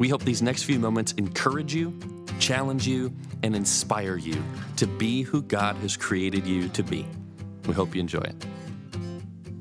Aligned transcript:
We 0.00 0.08
hope 0.08 0.22
these 0.22 0.40
next 0.40 0.62
few 0.62 0.78
moments 0.78 1.12
encourage 1.18 1.74
you, 1.74 1.94
challenge 2.38 2.88
you, 2.88 3.14
and 3.42 3.54
inspire 3.54 4.16
you 4.16 4.42
to 4.76 4.86
be 4.86 5.20
who 5.20 5.42
God 5.42 5.76
has 5.76 5.94
created 5.94 6.46
you 6.46 6.70
to 6.70 6.82
be. 6.82 7.06
We 7.66 7.74
hope 7.74 7.94
you 7.94 8.00
enjoy 8.00 8.20
it. 8.22 8.46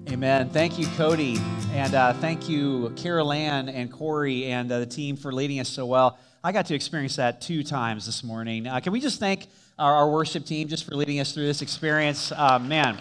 Amen. 0.10 0.50
Thank 0.50 0.80
you, 0.80 0.88
Cody. 0.96 1.40
And 1.74 1.94
uh, 1.94 2.14
thank 2.14 2.48
you, 2.48 2.94
Carol 2.96 3.34
Ann 3.34 3.68
and 3.68 3.92
Corey 3.92 4.46
and 4.46 4.72
uh, 4.72 4.80
the 4.80 4.86
team 4.86 5.18
for 5.18 5.34
leading 5.34 5.60
us 5.60 5.68
so 5.68 5.86
well. 5.86 6.18
I 6.42 6.54
got 6.54 6.68
to 6.68 6.74
experience 6.74 7.18
that 7.18 7.42
two 7.42 7.62
times 7.62 8.06
this 8.06 8.24
morning. 8.24 8.66
Uh, 8.66 8.80
can 8.80 8.94
we 8.94 9.02
just 9.02 9.20
thank 9.20 9.48
our, 9.78 9.94
our, 9.94 10.10
worship 10.10 10.46
team 10.46 10.70
just 10.70 10.86
for 10.86 10.96
leading 10.96 11.20
us 11.20 11.34
through 11.34 11.48
this 11.48 11.62
experience? 11.62 12.32
Uh, 12.32 12.60
man. 12.60 12.98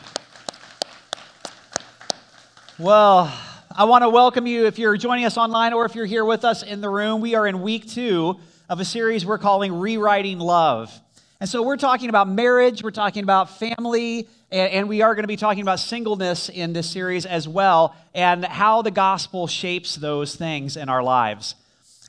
Well, 2.80 3.32
I 3.78 3.84
want 3.84 4.02
to 4.02 4.08
welcome 4.08 4.48
you 4.48 4.66
if 4.66 4.76
you're 4.76 4.96
joining 4.96 5.24
us 5.24 5.36
online 5.36 5.72
or 5.72 5.84
if 5.84 5.94
you're 5.94 6.04
here 6.04 6.24
with 6.24 6.44
us 6.44 6.64
in 6.64 6.80
the 6.80 6.88
room. 6.88 7.20
We 7.20 7.36
are 7.36 7.46
in 7.46 7.62
week 7.62 7.88
two 7.88 8.40
of 8.68 8.80
a 8.80 8.84
series 8.84 9.24
we're 9.24 9.38
calling 9.38 9.72
Rewriting 9.72 10.40
Love. 10.40 10.92
And 11.38 11.48
so 11.48 11.62
we're 11.62 11.76
talking 11.76 12.08
about 12.08 12.28
marriage, 12.28 12.82
we're 12.82 12.90
talking 12.90 13.22
about 13.22 13.56
family, 13.56 14.28
and, 14.50 14.72
and 14.72 14.88
we 14.88 15.02
are 15.02 15.14
going 15.14 15.22
to 15.22 15.28
be 15.28 15.36
talking 15.36 15.62
about 15.62 15.78
singleness 15.78 16.48
in 16.48 16.72
this 16.72 16.90
series 16.90 17.24
as 17.24 17.46
well, 17.46 17.94
and 18.16 18.44
how 18.44 18.82
the 18.82 18.90
gospel 18.90 19.46
shapes 19.46 19.94
those 19.94 20.34
things 20.34 20.76
in 20.76 20.88
our 20.88 21.04
lives. 21.04 21.54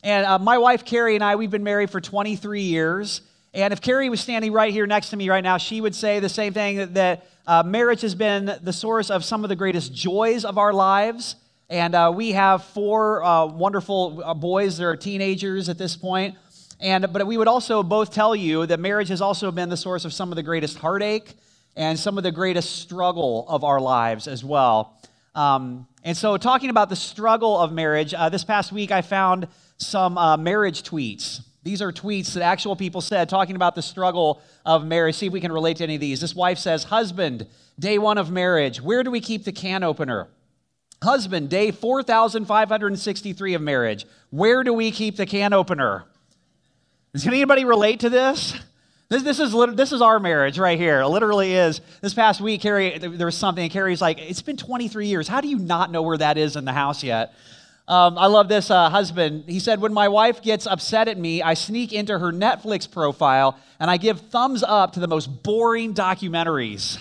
And 0.03 0.25
uh, 0.25 0.39
my 0.39 0.57
wife, 0.57 0.83
Carrie, 0.83 1.13
and 1.13 1.23
I, 1.23 1.35
we've 1.35 1.51
been 1.51 1.63
married 1.63 1.91
for 1.91 2.01
23 2.01 2.63
years. 2.63 3.21
And 3.53 3.71
if 3.71 3.79
Carrie 3.79 4.09
was 4.09 4.21
standing 4.21 4.51
right 4.53 4.73
here 4.73 4.87
next 4.87 5.11
to 5.11 5.17
me 5.17 5.29
right 5.29 5.43
now, 5.43 5.59
she 5.59 5.81
would 5.81 5.93
say 5.93 6.19
the 6.19 6.29
same 6.29 6.51
thing 6.51 6.77
that, 6.77 6.93
that 6.95 7.27
uh, 7.45 7.61
marriage 7.61 8.01
has 8.01 8.15
been 8.15 8.57
the 8.63 8.73
source 8.73 9.11
of 9.11 9.23
some 9.23 9.43
of 9.45 9.49
the 9.49 9.55
greatest 9.55 9.93
joys 9.93 10.45
of 10.45 10.57
our 10.57 10.73
lives 10.73 11.35
and 11.69 11.93
uh, 11.93 12.11
we 12.13 12.31
have 12.31 12.63
four 12.63 13.23
uh, 13.23 13.45
wonderful 13.45 14.23
uh, 14.25 14.33
boys. 14.33 14.77
They're 14.77 14.95
teenagers 14.95 15.69
at 15.69 15.77
this 15.77 15.95
point. 15.95 16.35
And, 16.79 17.11
but 17.13 17.27
we 17.27 17.37
would 17.37 17.47
also 17.47 17.83
both 17.83 18.11
tell 18.11 18.35
you 18.35 18.65
that 18.65 18.79
marriage 18.79 19.09
has 19.09 19.21
also 19.21 19.51
been 19.51 19.69
the 19.69 19.77
source 19.77 20.05
of 20.05 20.13
some 20.13 20.31
of 20.31 20.35
the 20.35 20.43
greatest 20.43 20.79
heartache 20.79 21.35
and 21.75 21.99
some 21.99 22.17
of 22.17 22.23
the 22.23 22.31
greatest 22.31 22.77
struggle 22.81 23.45
of 23.47 23.63
our 23.63 23.79
lives 23.79 24.27
as 24.27 24.43
well. 24.43 24.97
Um, 25.35 25.87
and 26.03 26.17
so, 26.17 26.37
talking 26.37 26.69
about 26.69 26.89
the 26.89 26.95
struggle 26.95 27.57
of 27.57 27.71
marriage, 27.71 28.13
uh, 28.13 28.29
this 28.29 28.43
past 28.43 28.71
week 28.71 28.91
I 28.91 29.01
found 29.01 29.47
some 29.77 30.17
uh, 30.17 30.37
marriage 30.37 30.83
tweets. 30.83 31.41
These 31.63 31.81
are 31.81 31.91
tweets 31.91 32.33
that 32.33 32.41
actual 32.41 32.75
people 32.75 33.01
said 33.01 33.29
talking 33.29 33.55
about 33.55 33.75
the 33.75 33.81
struggle 33.81 34.41
of 34.65 34.85
marriage. 34.85 35.15
See 35.15 35.27
if 35.27 35.33
we 35.33 35.41
can 35.41 35.51
relate 35.51 35.77
to 35.77 35.83
any 35.83 35.95
of 35.95 36.01
these. 36.01 36.21
This 36.21 36.33
wife 36.33 36.57
says, 36.57 36.85
Husband, 36.85 37.45
day 37.77 37.99
one 37.99 38.17
of 38.17 38.31
marriage, 38.31 38.81
where 38.81 39.03
do 39.03 39.11
we 39.11 39.19
keep 39.19 39.43
the 39.43 39.51
can 39.51 39.83
opener? 39.83 40.29
Husband, 41.01 41.49
day 41.49 41.71
4,563 41.71 43.53
of 43.53 43.61
marriage. 43.61 44.05
Where 44.31 44.63
do 44.63 44.73
we 44.73 44.91
keep 44.91 45.15
the 45.15 45.25
can 45.25 45.53
opener? 45.53 46.03
Does 47.13 47.25
anybody 47.25 47.65
relate 47.65 48.01
to 48.01 48.09
this? 48.09 48.53
This, 49.09 49.23
this, 49.23 49.39
is, 49.39 49.55
this 49.75 49.91
is 49.91 50.01
our 50.01 50.19
marriage 50.19 50.59
right 50.59 50.77
here. 50.77 51.01
It 51.01 51.07
literally 51.07 51.55
is. 51.55 51.81
This 52.01 52.13
past 52.13 52.41
week, 52.41 52.61
Carrie, 52.61 52.97
there 52.99 53.25
was 53.25 53.35
something, 53.35 53.63
and 53.63 53.71
Carrie's 53.71 54.01
like, 54.01 54.19
It's 54.19 54.41
been 54.41 54.57
23 54.57 55.07
years. 55.07 55.27
How 55.27 55.41
do 55.41 55.47
you 55.47 55.57
not 55.57 55.91
know 55.91 56.03
where 56.03 56.17
that 56.17 56.37
is 56.37 56.55
in 56.55 56.65
the 56.65 56.73
house 56.73 57.03
yet? 57.03 57.33
Um, 57.87 58.19
I 58.19 58.27
love 58.27 58.49
this 58.49 58.69
uh, 58.69 58.87
husband. 58.91 59.45
He 59.47 59.59
said, 59.59 59.81
When 59.81 59.93
my 59.93 60.09
wife 60.09 60.43
gets 60.43 60.67
upset 60.67 61.07
at 61.07 61.17
me, 61.17 61.41
I 61.41 61.55
sneak 61.55 61.91
into 61.91 62.19
her 62.19 62.31
Netflix 62.31 62.89
profile 62.89 63.57
and 63.79 63.89
I 63.89 63.97
give 63.97 64.19
thumbs 64.19 64.61
up 64.61 64.93
to 64.93 64.99
the 64.99 65.07
most 65.07 65.41
boring 65.41 65.95
documentaries. 65.95 66.99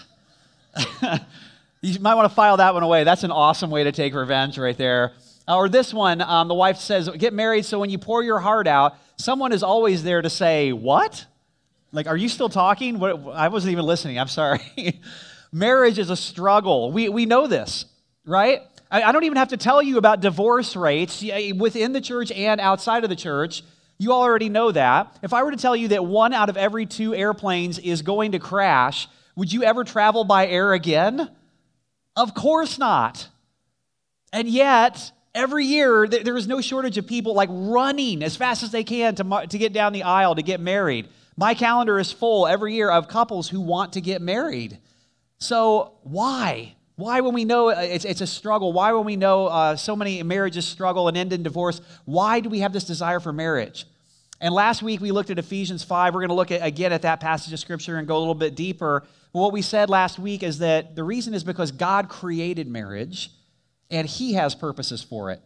You 1.81 2.00
might 2.00 2.15
want 2.15 2.28
to 2.28 2.34
file 2.34 2.56
that 2.56 2.75
one 2.75 2.83
away. 2.83 3.05
That's 3.05 3.22
an 3.22 3.31
awesome 3.31 3.71
way 3.71 3.84
to 3.84 3.93
take 3.93 4.15
revenge 4.15 4.59
right 4.59 4.77
there. 4.77 5.12
Uh, 5.47 5.56
or 5.56 5.69
this 5.69 5.94
one, 5.94 6.21
um, 6.21 6.49
the 6.49 6.55
wife 6.55 6.78
says, 6.78 7.09
Get 7.09 7.33
married 7.33 7.65
so 7.65 7.78
when 7.78 7.89
you 7.89 7.99
pour 7.99 8.22
your 8.22 8.41
heart 8.41 8.66
out, 8.66 8.97
someone 9.16 9.53
is 9.53 9.62
always 9.62 10.03
there 10.03 10.21
to 10.21 10.28
say, 10.28 10.72
What? 10.72 11.25
Like, 11.93 12.06
are 12.06 12.16
you 12.16 12.28
still 12.28 12.49
talking? 12.49 12.99
What, 12.99 13.34
I 13.34 13.49
wasn't 13.49 13.72
even 13.72 13.87
listening. 13.87 14.19
I'm 14.19 14.28
sorry. 14.28 14.61
Marriage 15.53 15.99
is 15.99 16.11
a 16.11 16.16
struggle. 16.16 16.93
We, 16.93 17.09
we 17.09 17.25
know 17.25 17.47
this, 17.47 17.87
right? 18.27 18.60
I, 18.91 19.05
I 19.05 19.12
don't 19.12 19.25
even 19.25 19.39
have 19.39 19.49
to 19.49 19.56
tell 19.56 19.83
you 19.83 19.97
about 19.97 20.21
divorce 20.21 20.77
rates 20.77 21.25
within 21.56 21.93
the 21.93 22.00
church 22.00 22.31
and 22.33 22.60
outside 22.60 23.05
of 23.05 23.10
the 23.10 23.16
church. 23.16 23.62
You 23.97 24.12
already 24.12 24.49
know 24.49 24.71
that. 24.72 25.16
If 25.22 25.33
I 25.33 25.43
were 25.43 25.50
to 25.50 25.56
tell 25.56 25.75
you 25.75 25.89
that 25.89 26.05
one 26.05 26.34
out 26.34 26.50
of 26.50 26.56
every 26.56 26.87
two 26.87 27.15
airplanes 27.15 27.78
is 27.78 28.03
going 28.03 28.33
to 28.33 28.39
crash, 28.39 29.09
would 29.34 29.53
you 29.53 29.62
ever 29.62 29.84
travel 29.84 30.25
by 30.25 30.47
air 30.47 30.72
again? 30.75 31.31
Of 32.19 32.34
course 32.34 32.81
not. 32.81 33.29
And 34.33 34.49
yet, 34.49 35.12
every 35.37 35.65
year, 35.65 36.09
there 36.09 36.37
is 36.37 36.49
no 36.49 36.61
shortage 36.61 36.99
of 36.99 37.06
people 37.06 37.33
like 37.33 37.49
running 37.53 38.25
as 38.25 38.34
fast 38.34 38.65
as 38.65 38.73
they 38.73 38.83
can 38.83 39.15
to, 39.15 39.47
to 39.49 39.56
get 39.56 39.73
down 39.73 39.93
the 39.93 40.03
aisle 40.03 40.34
to 40.34 40.43
get 40.43 40.59
married. 40.59 41.09
My 41.37 41.55
calendar 41.55 41.97
is 41.97 42.11
full 42.11 42.49
every 42.49 42.75
year 42.75 42.91
of 42.91 43.07
couples 43.07 43.49
who 43.49 43.61
want 43.61 43.93
to 43.93 44.01
get 44.01 44.21
married. 44.21 44.78
So, 45.39 45.93
why? 46.03 46.75
Why, 46.97 47.21
when 47.21 47.34
we 47.34 47.45
know 47.45 47.69
it's, 47.69 48.05
it's 48.05 48.21
a 48.21 48.27
struggle, 48.27 48.73
why, 48.73 48.91
when 48.91 49.05
we 49.05 49.15
know 49.15 49.47
uh, 49.47 49.77
so 49.77 49.95
many 49.95 50.21
marriages 50.25 50.67
struggle 50.67 51.07
and 51.07 51.17
end 51.17 51.33
in 51.33 51.45
divorce, 51.45 51.81
why 52.05 52.41
do 52.41 52.49
we 52.49 52.59
have 52.59 52.73
this 52.73 52.83
desire 52.83 53.21
for 53.21 53.33
marriage? 53.33 53.87
And 54.41 54.54
last 54.54 54.82
week 54.82 55.00
we 55.00 55.10
looked 55.10 55.31
at 55.31 55.38
Ephesians 55.38 55.82
5. 55.82 56.15
We're 56.15 56.21
going 56.21 56.28
to 56.28 56.34
look 56.34 56.53
at, 56.53 56.65
again 56.65 56.93
at 56.93 57.03
that 57.03 57.21
passage 57.21 57.53
of 57.53 57.59
Scripture 57.59 57.97
and 57.97 58.06
go 58.06 58.16
a 58.16 58.21
little 58.21 58.34
bit 58.34 58.54
deeper. 58.54 59.04
But 59.32 59.41
what 59.41 59.53
we 59.53 59.62
said 59.62 59.91
last 59.91 60.19
week 60.19 60.43
is 60.43 60.59
that 60.59 60.94
the 60.94 61.04
reason 61.04 61.34
is 61.34 61.43
because 61.43 61.72
God 61.72 62.09
created 62.09 62.69
marriage 62.69 63.31
and 63.91 64.06
He 64.06 64.34
has 64.34 64.54
purposes 64.54 65.03
for 65.03 65.31
it. 65.31 65.41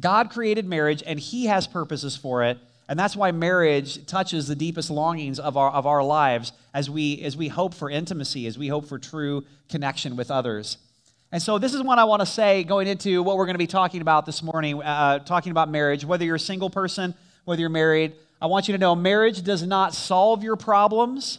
God 0.00 0.30
created 0.30 0.66
marriage 0.66 1.02
and 1.06 1.18
He 1.18 1.46
has 1.46 1.66
purposes 1.66 2.16
for 2.16 2.42
it. 2.42 2.58
And 2.88 2.98
that's 2.98 3.16
why 3.16 3.32
marriage 3.32 4.04
touches 4.06 4.46
the 4.46 4.54
deepest 4.54 4.90
longings 4.90 5.40
of 5.40 5.56
our, 5.56 5.70
of 5.70 5.86
our 5.86 6.02
lives 6.04 6.52
as 6.72 6.88
we, 6.88 7.20
as 7.22 7.36
we 7.36 7.48
hope 7.48 7.74
for 7.74 7.90
intimacy, 7.90 8.46
as 8.46 8.58
we 8.58 8.68
hope 8.68 8.86
for 8.86 8.98
true 8.98 9.44
connection 9.68 10.16
with 10.16 10.30
others. 10.30 10.78
And 11.32 11.42
so, 11.42 11.58
this 11.58 11.74
is 11.74 11.82
what 11.82 11.98
I 11.98 12.04
want 12.04 12.20
to 12.20 12.26
say 12.26 12.62
going 12.62 12.86
into 12.86 13.20
what 13.22 13.36
we're 13.36 13.46
going 13.46 13.54
to 13.54 13.58
be 13.58 13.66
talking 13.66 14.00
about 14.00 14.26
this 14.26 14.44
morning, 14.44 14.80
uh, 14.80 15.18
talking 15.18 15.50
about 15.50 15.68
marriage. 15.68 16.04
Whether 16.04 16.24
you're 16.24 16.36
a 16.36 16.40
single 16.40 16.70
person, 16.70 17.14
whether 17.46 17.60
you're 17.60 17.70
married, 17.70 18.12
I 18.40 18.46
want 18.46 18.68
you 18.68 18.72
to 18.72 18.78
know 18.78 18.94
marriage 18.94 19.42
does 19.42 19.62
not 19.62 19.94
solve 19.94 20.42
your 20.42 20.56
problems, 20.56 21.38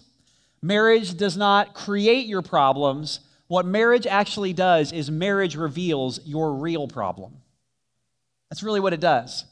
marriage 0.62 1.16
does 1.16 1.38
not 1.38 1.76
create 1.76 2.26
your 2.26 2.42
problems. 2.42 3.20
What 3.48 3.66
marriage 3.66 4.06
actually 4.06 4.52
does 4.52 4.92
is 4.92 5.10
marriage 5.10 5.56
reveals 5.56 6.20
your 6.26 6.54
real 6.56 6.86
problem. 6.86 7.38
That's 8.50 8.62
really 8.62 8.82
what 8.82 8.92
it 8.92 9.00
does. 9.00 9.46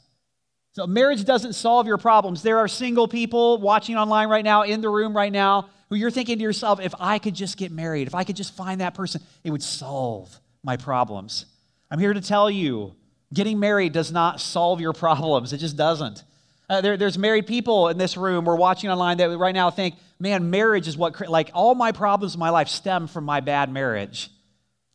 So, 0.74 0.86
marriage 0.86 1.24
doesn't 1.24 1.54
solve 1.54 1.88
your 1.88 1.98
problems. 1.98 2.42
There 2.42 2.58
are 2.58 2.68
single 2.68 3.08
people 3.08 3.60
watching 3.60 3.96
online 3.96 4.28
right 4.28 4.44
now, 4.44 4.64
in 4.64 4.82
the 4.82 4.90
room 4.90 5.16
right 5.16 5.32
now, 5.32 5.70
who 5.90 5.96
you're 5.96 6.12
thinking 6.12 6.38
to 6.38 6.44
yourself, 6.44 6.82
if 6.82 6.94
I 7.00 7.20
could 7.20 7.34
just 7.34 7.56
get 7.56 7.72
married, 7.72 8.08
if 8.08 8.16
I 8.16 8.26
could 8.26 8.36
just 8.36 8.54
find 8.56 8.82
that 8.82 8.94
person, 8.94 9.22
it 9.44 9.52
would 9.52 9.64
solve 9.64 10.38
my 10.64 10.76
problems. 10.76 11.46
I'm 11.90 12.00
here 12.00 12.14
to 12.14 12.20
tell 12.20 12.50
you 12.50 12.94
getting 13.34 13.60
married 13.60 13.94
does 13.94 14.12
not 14.12 14.42
solve 14.42 14.82
your 14.82 14.94
problems, 15.06 15.54
it 15.54 15.60
just 15.60 15.78
doesn't. 15.78 16.24
Uh, 16.70 16.82
there, 16.82 16.98
there's 16.98 17.18
married 17.18 17.46
people 17.46 17.90
in 17.90 17.98
this 17.98 18.18
room 18.18 18.48
or 18.48 18.56
watching 18.56 18.90
online 18.90 19.18
that 19.18 19.38
right 19.38 19.54
now 19.54 19.70
think, 19.70 19.96
man, 20.20 20.50
marriage 20.50 20.88
is 20.88 20.98
what, 20.98 21.30
like, 21.30 21.52
all 21.54 21.76
my 21.76 21.92
problems 21.92 22.34
in 22.34 22.40
my 22.40 22.50
life 22.50 22.70
stem 22.70 23.08
from 23.08 23.24
my 23.24 23.40
bad 23.40 23.72
marriage. 23.72 24.30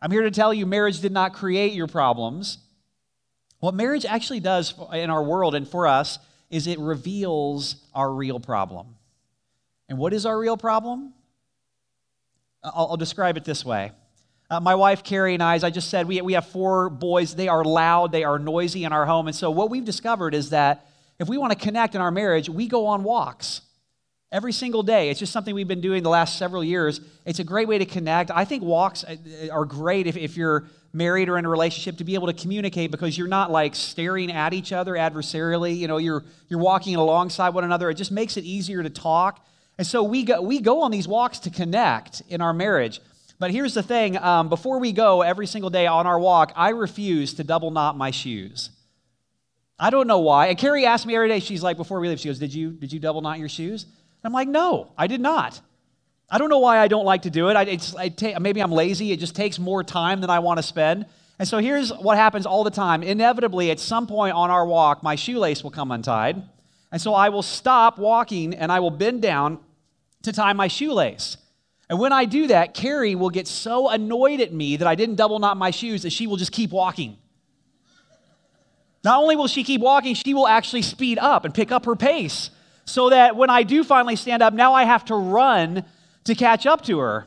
I'm 0.02 0.10
here 0.10 0.22
to 0.22 0.30
tell 0.30 0.52
you, 0.52 0.66
marriage 0.66 1.00
did 1.00 1.12
not 1.12 1.34
create 1.34 1.72
your 1.72 1.86
problems. 1.86 2.58
What 3.60 3.74
marriage 3.74 4.04
actually 4.04 4.40
does 4.40 4.74
in 4.92 5.10
our 5.10 5.22
world 5.22 5.54
and 5.54 5.68
for 5.68 5.86
us 5.86 6.18
is 6.48 6.66
it 6.66 6.78
reveals 6.78 7.76
our 7.94 8.12
real 8.12 8.40
problem. 8.40 8.96
And 9.88 9.98
what 9.98 10.12
is 10.12 10.26
our 10.26 10.38
real 10.38 10.56
problem? 10.56 11.12
I'll, 12.64 12.88
I'll 12.90 12.96
describe 12.96 13.36
it 13.36 13.44
this 13.44 13.64
way. 13.64 13.92
Uh, 14.50 14.58
my 14.58 14.74
wife, 14.74 15.04
Carrie, 15.04 15.34
and 15.34 15.42
I, 15.42 15.54
as 15.54 15.62
I 15.62 15.70
just 15.70 15.90
said, 15.90 16.08
we, 16.08 16.20
we 16.22 16.32
have 16.32 16.46
four 16.46 16.90
boys. 16.90 17.36
They 17.36 17.46
are 17.46 17.62
loud, 17.62 18.10
they 18.10 18.24
are 18.24 18.38
noisy 18.38 18.82
in 18.82 18.92
our 18.92 19.06
home. 19.06 19.28
And 19.28 19.36
so, 19.36 19.50
what 19.50 19.70
we've 19.70 19.84
discovered 19.84 20.34
is 20.34 20.50
that 20.50 20.89
if 21.20 21.28
we 21.28 21.36
want 21.36 21.52
to 21.52 21.58
connect 21.58 21.94
in 21.94 22.00
our 22.00 22.10
marriage, 22.10 22.48
we 22.48 22.66
go 22.66 22.86
on 22.86 23.04
walks 23.04 23.60
every 24.32 24.52
single 24.52 24.82
day. 24.82 25.10
It's 25.10 25.20
just 25.20 25.32
something 25.32 25.54
we've 25.54 25.68
been 25.68 25.82
doing 25.82 26.02
the 26.02 26.08
last 26.08 26.38
several 26.38 26.64
years. 26.64 27.00
It's 27.26 27.40
a 27.40 27.44
great 27.44 27.68
way 27.68 27.76
to 27.76 27.84
connect. 27.84 28.30
I 28.30 28.46
think 28.46 28.62
walks 28.62 29.04
uh, 29.04 29.16
are 29.52 29.66
great 29.66 30.06
if, 30.06 30.16
if 30.16 30.38
you're 30.38 30.64
married 30.94 31.28
or 31.28 31.36
in 31.36 31.44
a 31.44 31.48
relationship 31.48 31.98
to 31.98 32.04
be 32.04 32.14
able 32.14 32.26
to 32.28 32.32
communicate 32.32 32.90
because 32.90 33.18
you're 33.18 33.28
not 33.28 33.50
like 33.50 33.74
staring 33.74 34.32
at 34.32 34.54
each 34.54 34.72
other 34.72 34.94
adversarially. 34.94 35.76
You 35.76 35.88
know, 35.88 35.98
you're, 35.98 36.24
you're 36.48 36.58
walking 36.58 36.96
alongside 36.96 37.50
one 37.50 37.64
another. 37.64 37.90
It 37.90 37.94
just 37.94 38.12
makes 38.12 38.38
it 38.38 38.44
easier 38.44 38.82
to 38.82 38.90
talk. 38.90 39.44
And 39.76 39.86
so 39.86 40.02
we 40.02 40.24
go, 40.24 40.40
we 40.40 40.60
go 40.60 40.82
on 40.82 40.90
these 40.90 41.06
walks 41.06 41.38
to 41.40 41.50
connect 41.50 42.22
in 42.28 42.40
our 42.40 42.54
marriage. 42.54 42.98
But 43.38 43.50
here's 43.50 43.74
the 43.74 43.82
thing 43.82 44.16
um, 44.16 44.48
before 44.48 44.78
we 44.78 44.92
go 44.92 45.20
every 45.20 45.46
single 45.46 45.70
day 45.70 45.86
on 45.86 46.06
our 46.06 46.18
walk, 46.18 46.52
I 46.56 46.70
refuse 46.70 47.34
to 47.34 47.44
double 47.44 47.70
knot 47.70 47.96
my 47.96 48.10
shoes. 48.10 48.70
I 49.82 49.88
don't 49.88 50.06
know 50.06 50.18
why. 50.18 50.48
And 50.48 50.58
Carrie 50.58 50.84
asked 50.84 51.06
me 51.06 51.16
every 51.16 51.28
day, 51.28 51.40
she's 51.40 51.62
like, 51.62 51.78
before 51.78 51.98
we 52.00 52.08
leave, 52.08 52.20
she 52.20 52.28
goes, 52.28 52.38
Did 52.38 52.52
you, 52.52 52.70
did 52.70 52.92
you 52.92 53.00
double 53.00 53.22
knot 53.22 53.38
your 53.38 53.48
shoes? 53.48 53.84
And 53.84 53.92
I'm 54.24 54.32
like, 54.32 54.46
No, 54.46 54.92
I 54.96 55.06
did 55.06 55.20
not. 55.20 55.60
I 56.30 56.38
don't 56.38 56.50
know 56.50 56.58
why 56.58 56.78
I 56.78 56.86
don't 56.86 57.06
like 57.06 57.22
to 57.22 57.30
do 57.30 57.48
it. 57.48 57.56
I, 57.56 57.62
it's, 57.62 57.96
I 57.96 58.38
maybe 58.38 58.60
I'm 58.60 58.70
lazy. 58.70 59.10
It 59.10 59.18
just 59.18 59.34
takes 59.34 59.58
more 59.58 59.82
time 59.82 60.20
than 60.20 60.30
I 60.30 60.38
want 60.38 60.58
to 60.58 60.62
spend. 60.62 61.06
And 61.40 61.48
so 61.48 61.58
here's 61.58 61.90
what 61.90 62.18
happens 62.18 62.44
all 62.44 62.62
the 62.62 62.70
time. 62.70 63.02
Inevitably, 63.02 63.70
at 63.70 63.80
some 63.80 64.06
point 64.06 64.34
on 64.34 64.50
our 64.50 64.64
walk, 64.66 65.02
my 65.02 65.16
shoelace 65.16 65.64
will 65.64 65.70
come 65.70 65.90
untied. 65.90 66.40
And 66.92 67.00
so 67.00 67.14
I 67.14 67.30
will 67.30 67.42
stop 67.42 67.98
walking 67.98 68.54
and 68.54 68.70
I 68.70 68.80
will 68.80 68.90
bend 68.90 69.22
down 69.22 69.58
to 70.22 70.32
tie 70.32 70.52
my 70.52 70.68
shoelace. 70.68 71.38
And 71.88 71.98
when 71.98 72.12
I 72.12 72.26
do 72.26 72.48
that, 72.48 72.74
Carrie 72.74 73.14
will 73.14 73.30
get 73.30 73.48
so 73.48 73.88
annoyed 73.88 74.40
at 74.40 74.52
me 74.52 74.76
that 74.76 74.86
I 74.86 74.94
didn't 74.94 75.16
double 75.16 75.38
knot 75.38 75.56
my 75.56 75.70
shoes 75.70 76.02
that 76.02 76.10
she 76.10 76.26
will 76.26 76.36
just 76.36 76.52
keep 76.52 76.70
walking. 76.70 77.16
Not 79.02 79.20
only 79.20 79.36
will 79.36 79.46
she 79.46 79.64
keep 79.64 79.80
walking, 79.80 80.14
she 80.14 80.34
will 80.34 80.46
actually 80.48 80.82
speed 80.82 81.18
up 81.18 81.44
and 81.44 81.54
pick 81.54 81.72
up 81.72 81.86
her 81.86 81.96
pace 81.96 82.50
so 82.84 83.10
that 83.10 83.36
when 83.36 83.50
I 83.50 83.62
do 83.62 83.82
finally 83.84 84.16
stand 84.16 84.42
up, 84.42 84.52
now 84.52 84.74
I 84.74 84.84
have 84.84 85.04
to 85.06 85.14
run 85.14 85.84
to 86.24 86.34
catch 86.34 86.66
up 86.66 86.82
to 86.84 86.98
her. 86.98 87.26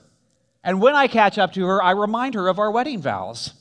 And 0.64 0.81
when 0.81 0.96
I 0.96 1.08
catch 1.08 1.38
up 1.38 1.54
to 1.54 1.66
her, 1.66 1.81
I 1.81 1.92
remind 1.92 2.36
her 2.36 2.48
of 2.48 2.60
our 2.60 2.72
wedding 2.72 3.02
vows. 3.02 3.54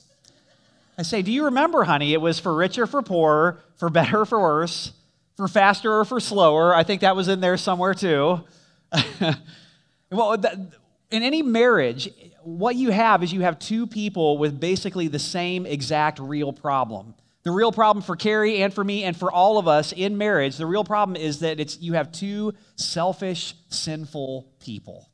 I 0.97 1.01
say, 1.01 1.21
Do 1.21 1.31
you 1.31 1.45
remember, 1.45 1.83
honey? 1.83 2.13
It 2.13 2.21
was 2.21 2.39
for 2.39 2.53
richer, 2.53 2.85
for 2.85 3.01
poorer, 3.01 3.59
for 3.77 3.89
better, 3.89 4.21
or 4.21 4.25
for 4.25 4.39
worse, 4.39 4.93
for 5.35 5.47
faster 5.47 5.91
or 5.91 6.05
for 6.05 6.19
slower. 6.19 6.75
I 6.75 6.83
think 6.83 7.01
that 7.01 7.15
was 7.15 7.27
in 7.27 7.39
there 7.39 7.57
somewhere 7.57 7.93
too. 7.93 8.43
well, 10.11 10.33
in 10.33 11.23
any 11.23 11.41
marriage, 11.41 12.09
what 12.43 12.75
you 12.75 12.91
have 12.91 13.23
is 13.23 13.33
you 13.33 13.41
have 13.41 13.57
two 13.59 13.87
people 13.87 14.37
with 14.37 14.59
basically 14.59 15.07
the 15.07 15.19
same 15.19 15.65
exact 15.65 16.19
real 16.19 16.53
problem. 16.53 17.15
The 17.43 17.51
real 17.51 17.73
problem 17.73 18.03
for 18.03 18.15
Carrie 18.15 18.63
and 18.63 18.73
for 18.73 18.83
me 18.83 19.03
and 19.03 19.15
for 19.15 19.31
all 19.31 19.57
of 19.57 19.67
us 19.67 19.91
in 19.91 20.17
marriage, 20.17 20.55
the 20.55 20.65
real 20.65 20.85
problem 20.85 21.17
is 21.17 21.39
that 21.39 21.59
it's 21.59 21.79
you 21.79 21.93
have 21.93 22.11
two 22.11 22.53
selfish, 22.75 23.53
sinful 23.67 24.53
people. 24.59 25.09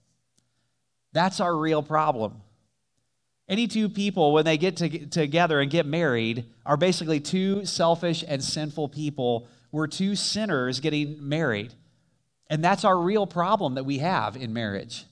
That's 1.11 1.39
our 1.39 1.55
real 1.55 1.81
problem. 1.81 2.41
Any 3.47 3.65
two 3.65 3.89
people, 3.89 4.31
when 4.31 4.45
they 4.45 4.59
get 4.59 4.77
to, 4.77 5.07
together 5.07 5.59
and 5.59 5.71
get 5.71 5.87
married, 5.87 6.45
are 6.67 6.77
basically 6.77 7.19
two 7.19 7.65
selfish 7.65 8.23
and 8.27 8.43
sinful 8.43 8.89
people. 8.89 9.47
We're 9.71 9.87
two 9.87 10.15
sinners 10.15 10.79
getting 10.79 11.27
married. 11.27 11.73
And 12.47 12.63
that's 12.63 12.85
our 12.85 12.99
real 12.99 13.25
problem 13.25 13.73
that 13.73 13.85
we 13.85 13.99
have 13.99 14.37
in 14.37 14.53
marriage. 14.53 15.05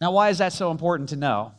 Now, 0.00 0.12
why 0.12 0.30
is 0.30 0.38
that 0.38 0.52
so 0.52 0.70
important 0.70 1.08
to 1.08 1.16
know? 1.16 1.52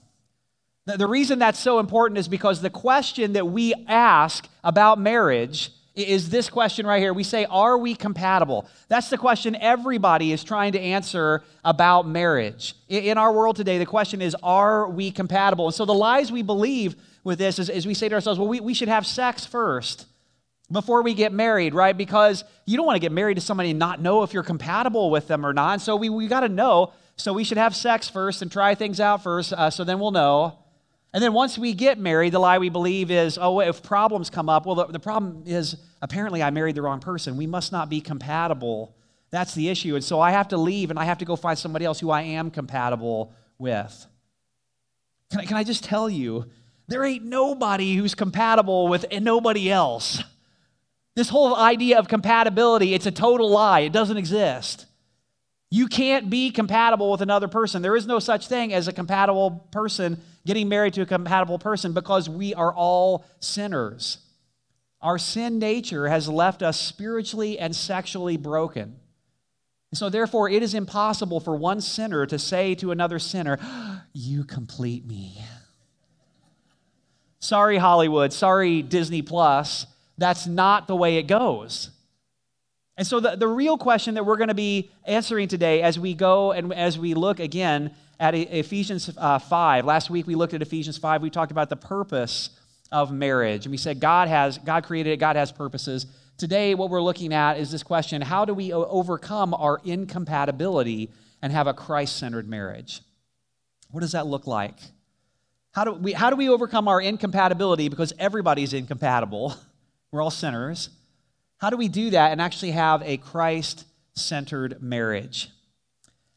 The 0.86 1.08
reason 1.08 1.38
that's 1.38 1.60
so 1.60 1.78
important 1.78 2.18
is 2.18 2.28
because 2.28 2.62
the 2.62 2.72
question 2.72 3.34
that 3.34 3.46
we 3.46 3.74
ask 3.88 4.50
about 4.64 5.00
marriage 5.00 5.72
is 5.94 6.30
this 6.30 6.50
question 6.50 6.88
right 6.88 7.00
here. 7.00 7.14
We 7.14 7.24
say, 7.24 7.46
Are 7.46 7.78
we 7.78 7.94
compatible? 7.94 8.68
That's 8.88 9.10
the 9.10 9.18
question 9.18 9.56
everybody 9.56 10.32
is 10.32 10.44
trying 10.44 10.72
to 10.72 10.80
answer 10.80 11.44
about 11.64 12.08
marriage. 12.08 12.76
In 12.88 13.20
our 13.20 13.32
world 13.32 13.58
today, 13.58 13.78
the 13.78 13.86
question 13.86 14.22
is, 14.22 14.36
Are 14.42 14.90
we 14.90 15.12
compatible? 15.12 15.68
And 15.68 15.76
so 15.76 15.86
the 15.86 15.94
lies 15.94 16.32
we 16.32 16.42
believe 16.42 16.96
with 17.24 17.38
this 17.38 17.60
is, 17.60 17.70
is 17.70 17.86
we 17.86 17.94
say 17.94 18.10
to 18.10 18.16
ourselves, 18.16 18.40
Well, 18.40 18.48
we, 18.48 18.60
we 18.60 18.74
should 18.74 18.88
have 18.88 19.06
sex 19.06 19.46
first 19.46 20.08
before 20.72 21.04
we 21.04 21.14
get 21.14 21.32
married, 21.32 21.76
right? 21.76 21.96
Because 21.96 22.44
you 22.66 22.78
don't 22.78 22.86
want 22.88 22.96
to 22.96 23.02
get 23.02 23.12
married 23.12 23.36
to 23.36 23.42
somebody 23.42 23.72
and 23.72 23.80
not 23.80 24.02
know 24.02 24.24
if 24.24 24.34
you're 24.34 24.42
compatible 24.42 25.12
with 25.12 25.28
them 25.28 25.46
or 25.46 25.54
not. 25.54 25.74
And 25.74 25.82
so 25.82 25.96
we, 25.96 26.10
we 26.10 26.28
got 26.28 26.40
to 26.40 26.50
know. 26.50 26.94
So 27.18 27.34
we 27.34 27.44
should 27.44 27.60
have 27.60 27.76
sex 27.76 28.10
first 28.10 28.42
and 28.42 28.52
try 28.52 28.74
things 28.74 29.00
out 29.00 29.22
first, 29.22 29.54
uh, 29.54 29.70
so 29.70 29.84
then 29.84 30.00
we'll 30.00 30.12
know. 30.12 30.58
And 31.14 31.22
then 31.22 31.34
once 31.34 31.58
we 31.58 31.74
get 31.74 32.00
married, 32.00 32.32
the 32.32 32.40
lie 32.40 32.58
we 32.58 32.70
believe 32.70 33.12
is, 33.12 33.38
oh, 33.40 33.60
if 33.60 33.84
problems 33.84 34.30
come 34.30 34.48
up, 34.48 34.66
well, 34.66 34.76
the, 34.76 34.86
the 34.88 35.00
problem 35.00 35.44
is 35.46 35.76
apparently 36.02 36.42
I 36.42 36.52
married 36.52 36.76
the 36.76 36.82
wrong 36.82 37.02
person. 37.02 37.36
We 37.36 37.48
must 37.48 37.72
not 37.72 37.90
be 37.90 38.00
compatible. 38.00 38.96
That's 39.30 39.54
the 39.54 39.70
issue. 39.70 39.96
And 39.96 40.04
so 40.04 40.22
I 40.22 40.32
have 40.32 40.50
to 40.50 40.58
leave 40.58 40.90
and 40.90 40.98
I 40.98 41.04
have 41.04 41.18
to 41.18 41.26
go 41.26 41.36
find 41.36 41.58
somebody 41.58 41.84
else 41.84 42.00
who 42.00 42.12
I 42.12 42.22
am 42.22 42.50
compatible 42.50 43.34
with. 43.58 44.08
Can 45.32 45.42
I, 45.42 45.46
can 45.46 45.58
I 45.58 45.64
just 45.64 45.84
tell 45.84 46.10
you, 46.10 46.46
there 46.88 47.04
ain't 47.04 47.24
nobody 47.24 47.96
who's 47.96 48.16
compatible 48.16 48.88
with 48.88 49.06
nobody 49.12 49.72
else. 49.72 50.22
This 51.16 51.30
whole 51.30 51.56
idea 51.56 52.00
of 52.00 52.08
compatibility, 52.08 52.94
it's 52.94 53.06
a 53.06 53.12
total 53.12 53.50
lie. 53.50 53.82
It 53.82 53.94
doesn't 53.94 54.18
exist. 54.18 54.86
You 55.74 55.88
can't 55.88 56.30
be 56.30 56.52
compatible 56.52 57.10
with 57.10 57.22
another 57.22 57.48
person. 57.48 57.82
There 57.82 57.96
is 57.96 58.06
no 58.06 58.20
such 58.20 58.48
thing 58.48 58.74
as 58.74 58.90
a 58.90 58.94
compatible 58.94 59.68
person 59.72 60.22
getting 60.46 60.68
married 60.68 60.94
to 60.96 61.02
a 61.02 61.06
compatible 61.06 61.58
person 61.60 61.94
because 61.94 62.30
we 62.30 62.54
are 62.54 62.74
all 62.74 63.26
sinners. 63.40 64.18
Our 65.02 65.18
sin 65.18 65.60
nature 65.60 66.10
has 66.10 66.28
left 66.28 66.62
us 66.62 66.78
spiritually 66.80 67.58
and 67.58 67.74
sexually 67.74 68.36
broken. 68.36 68.98
So, 69.94 70.10
therefore, 70.10 70.50
it 70.50 70.62
is 70.62 70.74
impossible 70.74 71.40
for 71.40 71.56
one 71.56 71.80
sinner 71.82 72.26
to 72.26 72.38
say 72.38 72.76
to 72.76 72.92
another 72.92 73.18
sinner, 73.18 73.58
You 74.14 74.44
complete 74.44 75.06
me. 75.06 75.42
Sorry, 77.40 77.78
Hollywood. 77.78 78.34
Sorry, 78.34 78.82
Disney 78.82 79.22
Plus. 79.22 79.88
That's 80.18 80.48
not 80.48 80.88
the 80.88 80.96
way 80.98 81.18
it 81.18 81.24
goes. 81.24 81.92
And 82.98 83.08
so, 83.08 83.20
the, 83.20 83.36
the 83.36 83.48
real 83.48 83.78
question 83.78 84.16
that 84.16 84.26
we're 84.26 84.38
going 84.38 84.50
to 84.50 84.54
be 84.54 84.92
answering 85.06 85.48
today 85.48 85.82
as 85.82 85.98
we 85.98 86.14
go 86.14 86.52
and 86.52 86.74
as 86.74 87.00
we 87.00 87.14
look 87.14 87.40
again 87.40 87.96
at 88.20 88.36
Ephesians 88.36 89.10
uh, 89.18 89.40
5. 89.40 89.86
Last 89.86 90.12
week 90.12 90.28
we 90.28 90.36
looked 90.36 90.54
at 90.54 90.62
Ephesians 90.62 90.98
5. 90.98 91.24
We 91.24 91.32
talked 91.32 91.52
about 91.52 91.70
the 91.70 91.76
purpose 91.76 92.52
of 92.92 93.12
marriage. 93.12 93.66
And 93.66 93.72
we 93.72 93.78
said 93.78 94.00
God 94.00 94.28
has, 94.28 94.60
God 94.60 94.84
created 94.84 95.12
it, 95.14 95.18
God 95.18 95.36
has 95.36 95.52
purposes. 95.52 96.06
Today, 96.38 96.76
what 96.76 96.90
we're 96.90 97.02
looking 97.02 97.34
at 97.34 97.58
is 97.58 97.72
this 97.72 97.84
question 97.84 98.22
how 98.22 98.46
do 98.46 98.54
we 98.54 98.72
overcome 98.74 99.54
our 99.54 99.82
incompatibility 99.84 101.10
and 101.42 101.52
have 101.52 101.68
a 101.68 101.74
Christ 101.74 102.18
centered 102.18 102.48
marriage? 102.48 103.02
What 103.90 104.02
does 104.02 104.12
that 104.12 104.28
look 104.28 104.48
like? 104.48 104.76
How 105.74 105.86
do, 105.86 105.94
we, 105.94 106.14
how 106.14 106.30
do 106.30 106.36
we 106.36 106.50
overcome 106.50 106.88
our 106.88 107.02
incompatibility 107.02 107.90
because 107.90 108.14
everybody's 108.20 108.74
incompatible? 108.74 109.56
We're 110.12 110.22
all 110.22 110.30
sinners. 110.30 110.90
How 111.62 111.70
do 111.70 111.78
we 111.78 111.90
do 111.90 112.10
that 112.10 112.32
and 112.32 112.42
actually 112.42 112.72
have 112.72 113.04
a 113.04 113.18
Christ 113.18 113.86
centered 114.16 114.82
marriage? 114.82 115.52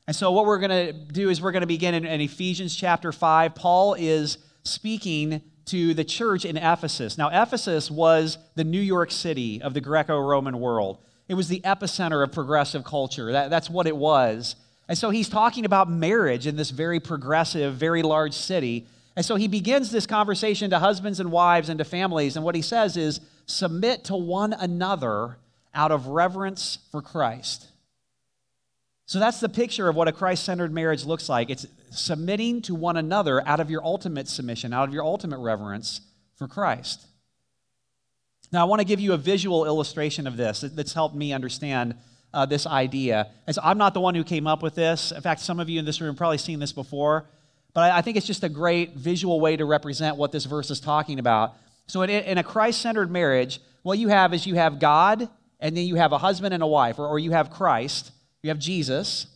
And 0.07 0.15
so, 0.15 0.31
what 0.33 0.45
we're 0.45 0.59
going 0.59 0.71
to 0.71 0.93
do 0.93 1.31
is 1.31 1.41
we're 1.41 1.51
going 1.51 1.63
to 1.63 1.67
begin 1.67 1.95
in, 1.95 2.05
in, 2.05 2.21
Ephesians 2.21 2.77
chapter 2.77 3.11
5. 3.11 3.55
Paul 3.55 3.95
is 3.95 4.37
speaking 4.65 5.41
to 5.65 5.95
the 5.95 6.05
church 6.05 6.45
in 6.45 6.59
Ephesus. 6.59 7.17
Now, 7.17 7.31
Ephesus 7.33 7.91
was 7.91 8.37
the 8.55 8.65
New 8.65 8.81
York 8.83 9.11
City 9.11 9.63
of 9.63 9.73
the 9.73 9.81
Greco 9.81 10.21
Roman 10.21 10.61
world, 10.61 10.99
it 11.27 11.35
was 11.35 11.49
the 11.49 11.61
epicenter 11.61 12.23
of 12.23 12.31
progressive 12.31 12.85
culture. 12.85 13.33
That, 13.33 13.49
that's 13.49 13.71
what 13.71 13.87
it 13.87 13.97
was. 13.97 14.57
And 14.91 14.99
so, 14.99 15.09
he's 15.09 15.31
talking 15.31 15.65
about 15.65 15.89
marriage 15.89 16.47
in 16.47 16.57
this 16.57 16.69
very 16.69 17.01
progressive, 17.01 17.77
very 17.77 18.03
large 18.03 18.35
city. 18.35 18.87
And 19.17 19.25
so, 19.25 19.37
he 19.37 19.49
begins 19.49 19.91
this 19.91 20.07
conversation 20.07 20.71
to 20.71 20.79
husbands 20.79 21.21
and 21.21 21.31
wives 21.31 21.69
and 21.69 21.79
to 21.79 21.85
families. 21.85 22.37
And 22.37 22.45
what 22.45 22.55
he 22.55 22.63
says 22.63 22.97
is 22.97 23.21
submit 23.47 24.05
to 24.05 24.17
one 24.17 24.53
another 24.53 25.39
out 25.75 25.93
of 25.93 26.09
reverence 26.09 26.79
for 26.91 27.03
Christ. 27.03 27.69
So 29.07 29.19
that's 29.19 29.41
the 29.41 29.49
picture 29.49 29.89
of 29.89 29.97
what 29.97 30.09
a 30.09 30.13
Christ 30.13 30.45
centered 30.45 30.73
marriage 30.73 31.05
looks 31.05 31.29
like. 31.29 31.51
It's 31.51 31.67
submitting 31.91 32.63
to 32.63 32.75
one 32.75 32.97
another 32.97 33.47
out 33.47 33.61
of 33.61 33.71
your 33.71 33.85
ultimate 33.85 34.29
submission, 34.29 34.73
out 34.73 34.89
of 34.89 34.95
your 34.95 35.05
ultimate 35.05 35.39
reverence 35.39 36.01
for 36.37 36.49
Christ. 36.49 37.07
Now, 38.51 38.63
I 38.63 38.65
want 38.65 38.81
to 38.81 38.87
give 38.87 39.01
you 39.01 39.13
a 39.13 39.19
visual 39.19 39.67
illustration 39.67 40.27
of 40.27 40.37
this 40.37 40.61
that's 40.61 40.95
helped 40.95 41.15
me 41.15 41.33
understand 41.33 41.97
uh, 42.33 42.47
this 42.47 42.67
idea. 42.67 43.29
And 43.47 43.55
so 43.55 43.61
I'm 43.65 43.79
not 43.79 43.95
the 43.95 44.01
one 44.01 44.15
who 44.15 44.25
came 44.25 44.47
up 44.47 44.63
with 44.63 44.75
this. 44.75 45.13
In 45.13 45.21
fact, 45.21 45.41
some 45.41 45.61
of 45.61 45.69
you 45.69 45.79
in 45.79 45.85
this 45.85 46.01
room 46.01 46.17
probably 46.17 46.39
seen 46.39 46.59
this 46.59 46.73
before, 46.73 47.27
but 47.75 47.93
I, 47.93 47.99
I 47.99 48.03
think 48.03 48.17
it's 48.17 48.27
just 48.27 48.45
a 48.45 48.49
great 48.49 48.95
visual 48.95 49.41
way 49.41 49.57
to 49.57 49.65
represent 49.65 50.17
what 50.17 50.33
this 50.33 50.47
verse 50.47 50.71
is 50.71 50.81
talking 50.81 51.19
about. 51.19 51.55
So, 51.87 52.03
in, 52.03 52.11
in 52.11 52.39
a 52.39 52.45
Christ 52.45 52.81
centered 52.81 53.11
marriage, 53.11 53.61
what 53.83 53.99
you 53.99 54.09
have 54.09 54.33
is 54.33 54.47
you 54.47 54.55
have 54.55 54.79
God, 54.79 55.29
and 55.61 55.77
then 55.77 55.85
you 55.85 55.97
have 55.97 56.13
a 56.13 56.19
husband 56.19 56.55
and 56.55 56.63
a 56.63 56.67
wife, 56.67 56.99
or, 56.99 57.07
or 57.07 57.19
you 57.19 57.33
have 57.33 57.51
Christ 57.51 58.13
you 58.45 58.51
have 58.51 58.59
Jesus. 58.59 59.27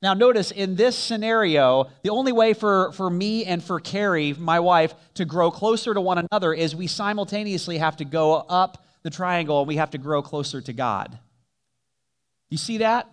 Now, 0.00 0.14
notice 0.14 0.50
in 0.50 0.74
this 0.74 0.96
scenario, 0.96 1.90
the 2.02 2.08
only 2.08 2.32
way 2.32 2.54
for, 2.54 2.92
for 2.92 3.10
me 3.10 3.44
and 3.44 3.62
for 3.62 3.78
Carrie, 3.78 4.32
my 4.32 4.58
wife, 4.58 4.94
to 5.14 5.26
grow 5.26 5.50
closer 5.50 5.92
to 5.92 6.00
one 6.00 6.26
another 6.32 6.54
is 6.54 6.74
we 6.74 6.86
simultaneously 6.86 7.76
have 7.76 7.98
to 7.98 8.06
go 8.06 8.36
up 8.36 8.86
the 9.02 9.10
triangle 9.10 9.58
and 9.58 9.68
we 9.68 9.76
have 9.76 9.90
to 9.90 9.98
grow 9.98 10.22
closer 10.22 10.62
to 10.62 10.72
God. 10.72 11.18
You 12.48 12.56
see 12.56 12.78
that? 12.78 13.06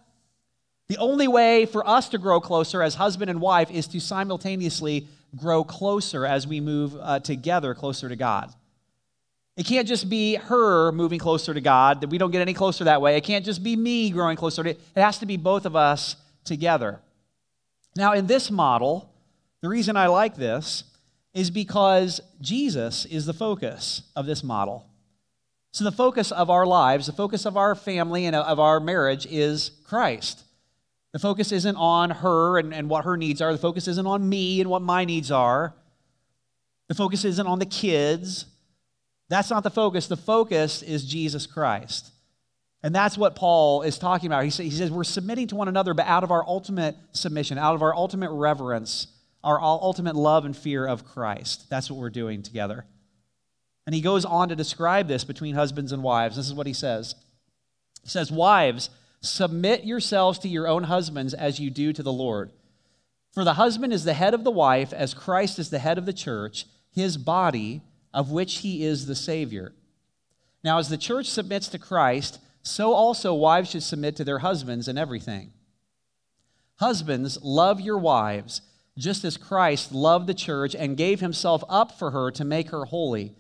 The 0.88 0.98
only 0.98 1.28
way 1.28 1.66
for 1.66 1.88
us 1.88 2.10
to 2.10 2.18
grow 2.18 2.40
closer 2.40 2.84
as 2.84 2.96
husband 2.96 3.30
and 3.30 3.42
wife 3.42 3.72
is 3.72 3.88
to 3.88 4.00
simultaneously 4.00 5.08
grow 5.36 5.64
closer 5.64 6.26
as 6.26 6.46
we 6.46 6.60
move 6.60 6.96
uh, 7.00 7.20
together 7.20 7.74
closer 7.74 8.08
to 8.08 8.16
God. 8.16 8.54
It 9.58 9.66
can't 9.66 9.88
just 9.88 10.10
be 10.10 10.36
her 10.36 10.92
moving 10.92 11.20
closer 11.20 11.54
to 11.54 11.62
God, 11.62 12.02
that 12.02 12.10
we 12.10 12.18
don't 12.18 12.32
get 12.32 12.42
any 12.42 12.54
closer 12.54 12.84
that 12.84 13.02
way. 13.02 13.16
It 13.16 13.24
can't 13.24 13.46
just 13.46 13.64
be 13.64 13.76
me 13.76 14.10
growing 14.10 14.38
closer 14.38 14.64
to 14.64 14.72
it. 14.72 14.82
It 14.96 15.02
has 15.02 15.18
to 15.20 15.26
be 15.26 15.38
both 15.38 15.66
of 15.66 15.76
us 15.76 16.18
together. 16.44 17.00
Now, 17.96 18.14
in 18.14 18.28
this 18.28 18.52
model, 18.52 19.14
the 19.62 19.70
reason 19.70 19.96
I 19.96 20.08
like 20.08 20.36
this 20.36 20.84
is 21.34 21.50
because 21.50 22.22
Jesus 22.42 23.06
is 23.06 23.26
the 23.26 23.34
focus 23.34 24.04
of 24.16 24.26
this 24.26 24.44
model. 24.44 24.86
So, 25.72 25.84
the 25.84 25.92
focus 25.92 26.32
of 26.32 26.50
our 26.50 26.66
lives, 26.66 27.08
the 27.08 27.14
focus 27.14 27.46
of 27.46 27.58
our 27.58 27.76
family 27.76 28.26
and 28.26 28.36
of 28.36 28.60
our 28.60 28.80
marriage 28.80 29.26
is 29.26 29.72
Christ. 29.86 30.45
The 31.16 31.20
focus 31.20 31.54
isn't 31.54 31.78
on 31.78 32.10
her 32.10 32.60
and, 32.60 32.74
and 32.74 32.90
what 32.90 33.06
her 33.06 33.16
needs 33.16 33.42
are. 33.42 33.54
The 33.54 33.58
focus 33.58 33.88
isn't 33.88 34.06
on 34.06 34.28
me 34.28 34.60
and 34.60 34.70
what 34.70 34.82
my 34.82 35.06
needs 35.06 35.32
are. 35.32 35.74
The 36.90 36.94
focus 36.94 37.24
isn't 37.24 37.48
on 37.48 37.58
the 37.58 37.66
kids. 37.66 38.48
That's 39.30 39.50
not 39.50 39.64
the 39.64 39.70
focus. 39.70 40.08
The 40.08 40.18
focus 40.18 40.84
is 40.84 41.06
Jesus 41.06 41.48
Christ. 41.48 42.12
And 42.84 42.94
that's 42.94 43.18
what 43.18 43.34
Paul 43.34 43.84
is 43.84 43.98
talking 43.98 44.28
about. 44.28 44.44
He 44.44 44.50
he 44.64 44.70
says, 44.70 44.92
We're 44.92 45.06
submitting 45.06 45.48
to 45.48 45.56
one 45.56 45.70
another, 45.70 45.94
but 45.94 46.06
out 46.06 46.26
of 46.26 46.32
our 46.32 46.46
ultimate 46.46 46.98
submission, 47.14 47.58
out 47.58 47.76
of 47.76 47.82
our 47.82 47.96
ultimate 47.96 48.32
reverence, 48.32 49.08
our 49.42 49.62
ultimate 49.62 50.18
love 50.18 50.44
and 50.44 50.54
fear 50.54 50.86
of 50.86 51.06
Christ. 51.06 51.70
That's 51.70 51.90
what 51.90 51.98
we're 51.98 52.10
doing 52.10 52.44
together. 52.44 52.88
And 53.86 53.96
he 53.96 54.02
goes 54.02 54.26
on 54.26 54.50
to 54.50 54.56
describe 54.58 55.08
this 55.08 55.24
between 55.24 55.56
husbands 55.56 55.94
and 55.94 56.04
wives. 56.04 56.36
This 56.36 56.48
is 56.48 56.54
what 56.54 56.68
he 56.68 56.74
says 56.74 57.16
He 58.04 58.10
says, 58.10 58.34
Wives, 58.34 58.90
submit 59.26 59.84
yourselves 59.84 60.40
to 60.40 60.48
your 60.48 60.68
own 60.68 60.84
husbands 60.84 61.34
as 61.34 61.60
you 61.60 61.70
do 61.70 61.94
to 61.94 62.04
the 62.04 62.14
Lord. 62.14 62.52
For 63.34 63.44
the 63.44 63.56
husband 63.56 63.92
is 63.92 64.06
the 64.06 64.14
head 64.14 64.34
of 64.34 64.44
the 64.44 64.52
wife, 64.52 64.94
as 64.94 65.14
Christ 65.14 65.60
is 65.60 65.70
the 65.70 65.80
head 65.80 65.98
of 65.98 66.06
the 66.06 66.14
church, 66.14 66.66
his 66.92 67.18
body 67.18 67.82
of 68.14 68.32
which 68.32 68.60
he 68.60 68.86
is 68.86 69.06
the 69.06 69.16
Savior. 69.16 69.74
Now, 70.64 70.80
as 70.80 70.90
the 70.90 70.98
church 70.98 71.30
submits 71.30 71.68
to 71.68 71.78
Christ, 71.78 72.40
so 72.64 72.94
also 72.94 73.34
wives 73.34 73.70
should 73.70 73.84
submit 73.84 74.16
to 74.16 74.24
their 74.24 74.40
husbands 74.40 74.88
in 74.88 74.98
everything. 74.98 75.52
Husbands, 76.78 77.38
love 77.44 77.80
your 77.82 77.98
wives, 77.98 78.62
just 78.98 79.26
as 79.26 79.38
Christ 79.38 79.92
loved 79.92 80.28
the 80.28 80.34
church 80.34 80.74
and 80.74 80.98
gave 80.98 81.20
himself 81.20 81.64
up 81.70 82.00
for 82.00 82.12
her 82.12 82.32
to 82.32 82.46
make 82.46 82.70
her 82.70 82.86
holy, 82.86 83.36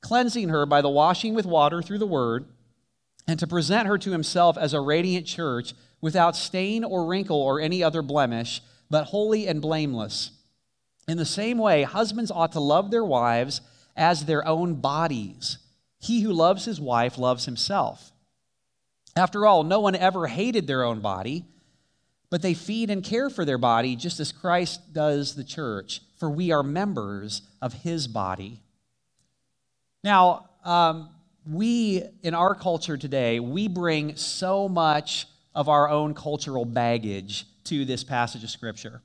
cleansing 0.00 0.48
her 0.48 0.64
by 0.64 0.80
the 0.80 0.88
washing 0.88 1.34
with 1.34 1.44
water 1.44 1.82
through 1.82 1.98
the 1.98 2.06
word, 2.06 2.46
and 3.26 3.38
to 3.38 3.46
present 3.46 3.86
her 3.86 3.98
to 3.98 4.10
himself 4.10 4.56
as 4.56 4.74
a 4.74 4.80
radiant 4.80 5.26
church 5.26 5.74
without 6.00 6.36
stain 6.36 6.84
or 6.84 7.06
wrinkle 7.06 7.40
or 7.40 7.60
any 7.60 7.82
other 7.82 8.02
blemish, 8.02 8.62
but 8.88 9.04
holy 9.04 9.46
and 9.46 9.60
blameless. 9.60 10.32
In 11.06 11.18
the 11.18 11.24
same 11.24 11.58
way, 11.58 11.82
husbands 11.82 12.30
ought 12.30 12.52
to 12.52 12.60
love 12.60 12.90
their 12.90 13.04
wives 13.04 13.60
as 13.96 14.24
their 14.24 14.46
own 14.46 14.74
bodies. 14.74 15.58
He 15.98 16.22
who 16.22 16.32
loves 16.32 16.64
his 16.64 16.80
wife 16.80 17.18
loves 17.18 17.44
himself. 17.44 18.12
After 19.16 19.46
all, 19.46 19.64
no 19.64 19.80
one 19.80 19.96
ever 19.96 20.26
hated 20.28 20.66
their 20.66 20.84
own 20.84 21.00
body, 21.00 21.44
but 22.30 22.42
they 22.42 22.54
feed 22.54 22.90
and 22.90 23.02
care 23.02 23.28
for 23.28 23.44
their 23.44 23.58
body 23.58 23.96
just 23.96 24.20
as 24.20 24.32
Christ 24.32 24.92
does 24.92 25.34
the 25.34 25.44
church, 25.44 26.00
for 26.18 26.30
we 26.30 26.52
are 26.52 26.62
members 26.62 27.42
of 27.60 27.72
his 27.72 28.06
body. 28.06 28.62
Now, 30.04 30.48
um, 30.64 31.10
we, 31.46 32.02
in 32.22 32.34
our 32.34 32.54
culture 32.54 32.96
today, 32.96 33.40
we 33.40 33.68
bring 33.68 34.16
so 34.16 34.68
much 34.68 35.26
of 35.54 35.68
our 35.68 35.88
own 35.88 36.14
cultural 36.14 36.64
baggage 36.64 37.46
to 37.64 37.84
this 37.84 38.04
passage 38.04 38.44
of 38.44 38.50
Scripture. 38.50 39.02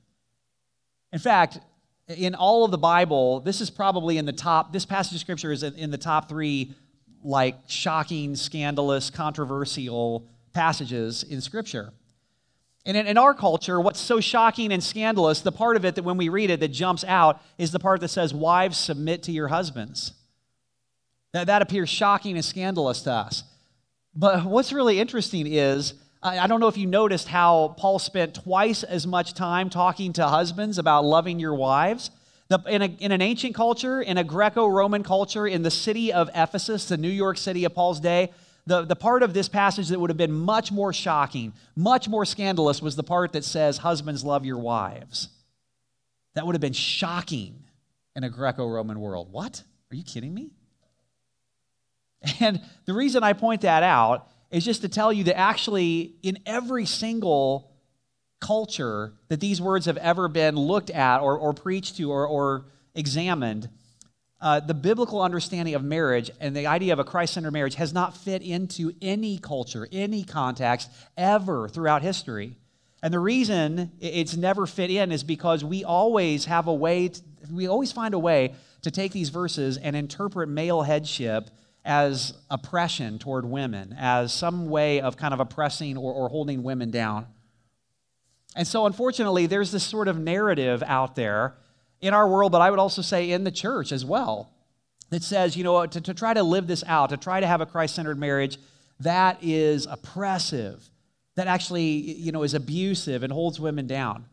In 1.12 1.20
fact, 1.20 1.60
in 2.08 2.36
all 2.36 2.66
of 2.66 2.72
the 2.72 2.78
Bible, 2.78 3.40
this 3.40 3.62
is 3.62 3.70
probably 3.70 4.18
in 4.18 4.26
the 4.26 4.34
top, 4.34 4.72
this 4.72 4.86
passage 4.86 5.14
of 5.16 5.22
scripture 5.22 5.52
is 5.52 5.64
in 5.64 5.90
the 5.90 5.98
top 5.98 6.30
three, 6.30 6.74
like 7.24 7.56
shocking, 7.68 8.36
scandalous, 8.36 9.10
controversial 9.10 10.28
passages 10.54 11.24
in 11.24 11.42
scripture. 11.42 11.94
And 12.86 12.96
in, 12.96 13.18
our 13.18 13.34
culture, 13.34 13.82
what's 13.82 14.00
so 14.00 14.20
shocking 14.20 14.72
and 14.72 14.84
scandalous, 14.84 15.42
the 15.42 15.52
part 15.52 15.76
of 15.76 15.86
it 15.86 15.96
that 15.96 16.04
when 16.04 16.18
we 16.18 16.30
read 16.30 16.52
it 16.52 16.60
that 16.60 16.68
jumps 16.68 17.04
out 17.04 17.42
is 17.58 17.72
the 17.72 17.80
part 17.80 18.02
that 18.02 18.10
says, 18.10 18.32
Wives, 18.32 18.78
submit 18.78 19.24
to 19.24 19.32
your 19.32 19.48
husbands. 19.48 20.14
That, 21.44 21.62
appears 21.62 21.90
shocking 21.90 22.36
and 22.36 22.46
scandalous 22.46 23.02
to 23.02 23.12
us. 23.12 23.44
But 24.16 24.46
what's 24.46 24.72
really 24.72 25.00
interesting 25.00 25.48
is 25.48 25.94
I 26.24 26.48
don't 26.48 26.60
know 26.60 26.70
if 26.70 26.78
you 26.78 26.88
noticed 26.88 27.28
how 27.28 27.76
Paul 27.78 28.00
spent 28.00 28.34
twice 28.34 28.84
as 28.84 29.06
much 29.06 29.34
time 29.34 29.70
talking 29.70 30.14
to 30.14 30.28
husbands 30.28 30.78
about 30.80 31.06
loving 31.06 31.40
your 31.40 31.54
wives. 31.54 32.10
in, 32.68 32.82
a, 32.82 32.86
in 32.86 33.12
an 33.12 33.22
ancient 33.22 33.54
culture, 33.54 34.02
in 34.02 34.18
a 34.18 34.24
Greco 34.24 34.66
Roman 34.66 35.04
culture, 35.04 35.46
in 35.46 35.62
the 35.62 35.70
city 35.70 36.12
of 36.14 36.30
Ephesus, 36.34 36.88
the 36.88 36.98
New 36.98 37.10
York 37.10 37.38
City 37.38 37.66
of 37.66 37.76
Paul's 37.76 38.00
day, 38.00 38.32
the, 38.66 38.84
the 38.84 38.96
part 38.96 39.22
of 39.22 39.34
this 39.34 39.48
passage 39.48 39.90
that 39.90 40.00
would 40.00 40.10
have 40.10 40.18
been 40.18 40.32
much 40.32 40.72
more 40.72 40.94
shocking, 40.94 41.54
much 41.76 42.08
more 42.08 42.26
scandalous, 42.26 42.82
was 42.82 42.96
the 42.96 43.04
part 43.04 43.34
that 43.34 43.44
says, 43.44 43.78
Husbands, 43.80 44.24
love 44.24 44.46
your 44.46 44.58
wives. 44.58 45.30
That 46.34 46.46
would 46.46 46.56
have 46.56 46.62
been 46.62 46.74
shocking 46.74 47.66
in 48.16 48.24
a 48.24 48.30
Greco 48.30 48.68
Roman 48.68 49.00
world. 49.00 49.32
What? 49.32 49.62
Are 49.92 49.96
you 49.96 50.04
kidding 50.04 50.34
me? 50.34 50.52
And 52.40 52.62
the 52.86 52.94
reason 52.94 53.24
I 53.24 53.34
point 53.34 53.62
that 53.62 53.84
out 53.84 54.28
is 54.52 54.64
just 54.64 54.82
to 54.82 54.90
tell 54.90 55.12
you 55.12 55.26
that 55.26 55.38
actually, 55.38 56.16
in 56.24 56.40
every 56.46 56.86
single 56.86 57.72
culture 58.40 59.14
that 59.30 59.40
these 59.40 59.62
words 59.62 59.86
have 59.86 59.98
ever 59.98 60.28
been 60.28 60.56
looked 60.56 60.90
at 60.90 61.20
or, 61.20 61.38
or 61.38 61.54
preached 61.54 61.98
to 61.98 62.12
or, 62.12 62.28
or 62.28 62.66
examined, 62.94 63.70
uh, 64.42 64.60
the 64.60 64.74
biblical 64.74 65.22
understanding 65.22 65.74
of 65.74 65.84
marriage 65.84 66.30
and 66.40 66.56
the 66.56 66.68
idea 66.68 66.94
of 66.94 67.00
a 67.00 67.04
Christ 67.04 67.34
centered 67.34 67.52
marriage 67.52 67.76
has 67.76 67.94
not 67.94 68.16
fit 68.16 68.42
into 68.42 68.94
any 69.02 69.38
culture, 69.38 69.88
any 69.92 70.24
context 70.24 70.92
ever 71.18 71.68
throughout 71.68 72.02
history. 72.02 72.56
And 73.02 73.14
the 73.14 73.20
reason 73.20 73.92
it's 74.00 74.36
never 74.36 74.66
fit 74.66 74.92
in 74.92 75.12
is 75.12 75.24
because 75.24 75.64
we 75.64 75.84
always 75.84 76.46
have 76.46 76.68
a 76.68 76.74
way, 76.74 77.10
to, 77.10 77.22
we 77.52 77.68
always 77.68 77.92
find 77.92 78.14
a 78.14 78.20
way 78.20 78.56
to 78.82 78.92
take 78.92 79.12
these 79.12 79.30
verses 79.30 79.78
and 79.78 79.96
interpret 79.96 80.50
male 80.50 80.82
headship 80.82 81.50
as 81.86 82.34
oppression 82.50 83.20
toward 83.20 83.46
women, 83.46 83.96
as 83.98 84.34
some 84.34 84.68
way 84.70 85.00
of 85.00 85.16
kind 85.16 85.34
of 85.34 85.40
oppressing 85.40 85.96
or, 85.96 86.12
or 86.12 86.30
holding 86.30 86.64
women 86.64 86.90
down. 86.90 87.28
And 88.56 88.68
so, 88.68 88.88
unfortunately, 88.88 89.46
there's 89.46 89.72
this 89.72 89.84
sort 89.84 90.08
of 90.08 90.18
narrative 90.18 90.82
out 90.86 91.16
there 91.16 91.56
in 92.02 92.14
our 92.14 92.28
world, 92.28 92.52
but 92.52 92.62
I 92.62 92.72
would 92.72 92.80
also 92.80 93.04
say 93.04 93.30
in 93.32 93.44
the 93.44 93.52
church 93.52 93.92
as 93.92 94.04
well, 94.04 94.52
that 95.12 95.24
says, 95.24 95.56
you 95.56 95.64
know, 95.64 95.86
to, 95.86 96.02
to 96.02 96.14
try 96.16 96.34
to 96.34 96.42
live 96.42 96.66
this 96.66 96.84
out, 96.88 97.12
to 97.12 97.18
try 97.18 97.40
to 97.40 97.46
have 97.46 97.62
a 97.62 97.66
Christ 97.66 97.96
centered 97.96 98.18
marriage, 98.18 98.58
that 99.02 99.38
is 99.44 99.86
oppressive, 99.86 100.90
that 101.36 101.48
actually, 101.48 101.84
you 101.84 102.32
know, 102.32 102.42
is 102.42 102.56
abusive 102.56 103.22
and 103.22 103.32
holds 103.32 103.60
women 103.60 103.86
down. 103.86 104.26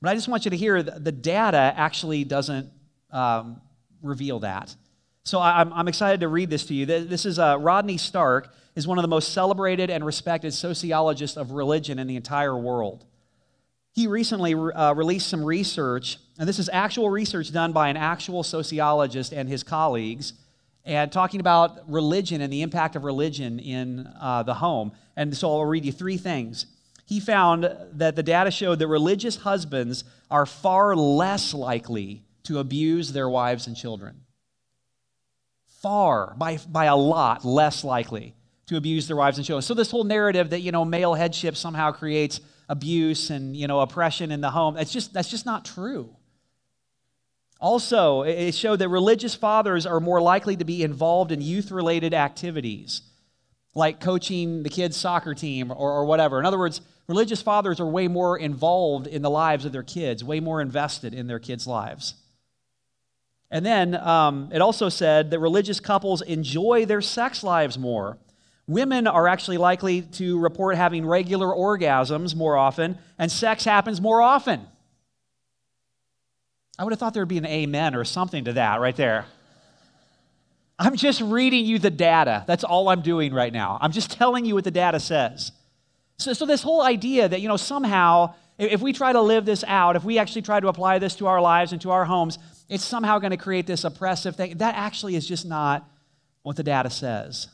But 0.00 0.10
I 0.10 0.14
just 0.14 0.28
want 0.28 0.44
you 0.44 0.52
to 0.52 0.56
hear 0.56 0.82
the 0.82 1.10
data 1.10 1.74
actually 1.76 2.22
doesn't 2.22 2.70
um, 3.10 3.60
reveal 4.02 4.40
that. 4.40 4.76
So 5.26 5.40
I'm, 5.40 5.72
I'm 5.72 5.88
excited 5.88 6.20
to 6.20 6.28
read 6.28 6.50
this 6.50 6.66
to 6.66 6.74
you. 6.74 6.86
This 6.86 7.26
is 7.26 7.40
uh, 7.40 7.58
Rodney 7.58 7.96
Stark 7.96 8.54
is 8.76 8.86
one 8.86 8.96
of 8.96 9.02
the 9.02 9.08
most 9.08 9.32
celebrated 9.32 9.90
and 9.90 10.06
respected 10.06 10.54
sociologists 10.54 11.36
of 11.36 11.50
religion 11.50 11.98
in 11.98 12.06
the 12.06 12.14
entire 12.14 12.56
world. 12.56 13.04
He 13.92 14.06
recently 14.06 14.54
uh, 14.54 14.94
released 14.94 15.28
some 15.28 15.44
research, 15.44 16.18
and 16.38 16.48
this 16.48 16.60
is 16.60 16.70
actual 16.72 17.10
research 17.10 17.52
done 17.52 17.72
by 17.72 17.88
an 17.88 17.96
actual 17.96 18.44
sociologist 18.44 19.32
and 19.32 19.48
his 19.48 19.64
colleagues, 19.64 20.32
and 20.84 21.10
talking 21.10 21.40
about 21.40 21.90
religion 21.90 22.40
and 22.40 22.52
the 22.52 22.62
impact 22.62 22.94
of 22.94 23.02
religion 23.02 23.58
in 23.58 24.08
uh, 24.20 24.44
the 24.44 24.54
home. 24.54 24.92
And 25.16 25.36
so 25.36 25.50
I'll 25.50 25.64
read 25.64 25.84
you 25.84 25.90
three 25.90 26.18
things. 26.18 26.66
He 27.04 27.18
found 27.18 27.68
that 27.94 28.14
the 28.14 28.22
data 28.22 28.52
showed 28.52 28.78
that 28.78 28.86
religious 28.86 29.38
husbands 29.38 30.04
are 30.30 30.46
far 30.46 30.94
less 30.94 31.52
likely 31.52 32.22
to 32.44 32.60
abuse 32.60 33.12
their 33.12 33.28
wives 33.28 33.66
and 33.66 33.76
children 33.76 34.20
far, 35.82 36.34
by, 36.36 36.58
by 36.68 36.86
a 36.86 36.96
lot, 36.96 37.44
less 37.44 37.84
likely 37.84 38.34
to 38.66 38.76
abuse 38.76 39.06
their 39.06 39.16
wives 39.16 39.38
and 39.38 39.46
children. 39.46 39.62
So 39.62 39.74
this 39.74 39.90
whole 39.90 40.04
narrative 40.04 40.50
that, 40.50 40.60
you 40.60 40.72
know, 40.72 40.84
male 40.84 41.14
headship 41.14 41.56
somehow 41.56 41.92
creates 41.92 42.40
abuse 42.68 43.30
and, 43.30 43.56
you 43.56 43.66
know, 43.68 43.80
oppression 43.80 44.32
in 44.32 44.40
the 44.40 44.50
home, 44.50 44.74
that's 44.74 44.92
just, 44.92 45.12
that's 45.12 45.30
just 45.30 45.46
not 45.46 45.64
true. 45.64 46.16
Also, 47.58 48.22
it 48.22 48.52
showed 48.52 48.80
that 48.80 48.88
religious 48.88 49.34
fathers 49.34 49.86
are 49.86 50.00
more 50.00 50.20
likely 50.20 50.56
to 50.56 50.64
be 50.64 50.82
involved 50.82 51.32
in 51.32 51.40
youth 51.40 51.70
related 51.70 52.12
activities, 52.12 53.02
like 53.74 54.00
coaching 54.00 54.62
the 54.62 54.68
kids' 54.68 54.96
soccer 54.96 55.34
team 55.34 55.70
or, 55.70 55.76
or, 55.76 56.04
whatever. 56.04 56.38
In 56.38 56.44
other 56.44 56.58
words, 56.58 56.82
religious 57.08 57.40
fathers 57.40 57.80
are 57.80 57.86
way 57.86 58.08
more 58.08 58.36
involved 58.38 59.06
in 59.06 59.22
the 59.22 59.30
lives 59.30 59.64
of 59.64 59.72
their 59.72 59.82
kids, 59.82 60.22
way 60.22 60.40
more 60.40 60.60
invested 60.60 61.14
in 61.14 61.28
their 61.28 61.38
kids' 61.38 61.66
lives. 61.66 62.14
And 63.50 63.64
then 63.64 63.94
um, 63.94 64.50
it 64.52 64.60
also 64.60 64.88
said 64.88 65.30
that 65.30 65.38
religious 65.38 65.80
couples 65.80 66.20
enjoy 66.22 66.84
their 66.84 67.00
sex 67.00 67.44
lives 67.44 67.78
more. 67.78 68.18
Women 68.66 69.06
are 69.06 69.28
actually 69.28 69.58
likely 69.58 70.02
to 70.02 70.38
report 70.38 70.76
having 70.76 71.06
regular 71.06 71.46
orgasms 71.48 72.34
more 72.34 72.56
often, 72.56 72.98
and 73.18 73.30
sex 73.30 73.64
happens 73.64 74.00
more 74.00 74.20
often. 74.20 74.66
I 76.78 76.84
would 76.84 76.92
have 76.92 76.98
thought 76.98 77.14
there 77.14 77.22
would 77.22 77.28
be 77.28 77.38
an 77.38 77.46
amen 77.46 77.94
or 77.94 78.04
something 78.04 78.44
to 78.44 78.54
that 78.54 78.80
right 78.80 78.96
there. 78.96 79.26
I'm 80.78 80.96
just 80.96 81.20
reading 81.22 81.64
you 81.64 81.78
the 81.78 81.90
data. 81.90 82.44
That's 82.46 82.64
all 82.64 82.88
I'm 82.88 83.00
doing 83.00 83.32
right 83.32 83.52
now. 83.52 83.78
I'm 83.80 83.92
just 83.92 84.10
telling 84.10 84.44
you 84.44 84.54
what 84.54 84.64
the 84.64 84.70
data 84.70 85.00
says. 85.00 85.52
So, 86.18 86.32
so 86.32 86.44
this 86.44 86.62
whole 86.62 86.82
idea 86.82 87.28
that, 87.28 87.40
you 87.40 87.48
know, 87.48 87.56
somehow, 87.56 88.34
if 88.58 88.82
we 88.82 88.92
try 88.92 89.12
to 89.12 89.22
live 89.22 89.46
this 89.46 89.64
out, 89.66 89.96
if 89.96 90.04
we 90.04 90.18
actually 90.18 90.42
try 90.42 90.60
to 90.60 90.68
apply 90.68 90.98
this 90.98 91.14
to 91.16 91.28
our 91.28 91.40
lives 91.40 91.72
and 91.72 91.80
to 91.82 91.92
our 91.92 92.04
homes, 92.04 92.38
it's 92.68 92.84
somehow 92.84 93.18
going 93.18 93.30
to 93.30 93.36
create 93.36 93.66
this 93.66 93.84
oppressive 93.84 94.36
thing. 94.36 94.58
That 94.58 94.74
actually 94.74 95.16
is 95.16 95.26
just 95.26 95.46
not 95.46 95.88
what 96.42 96.56
the 96.56 96.62
data 96.62 96.90
says. 96.90 97.48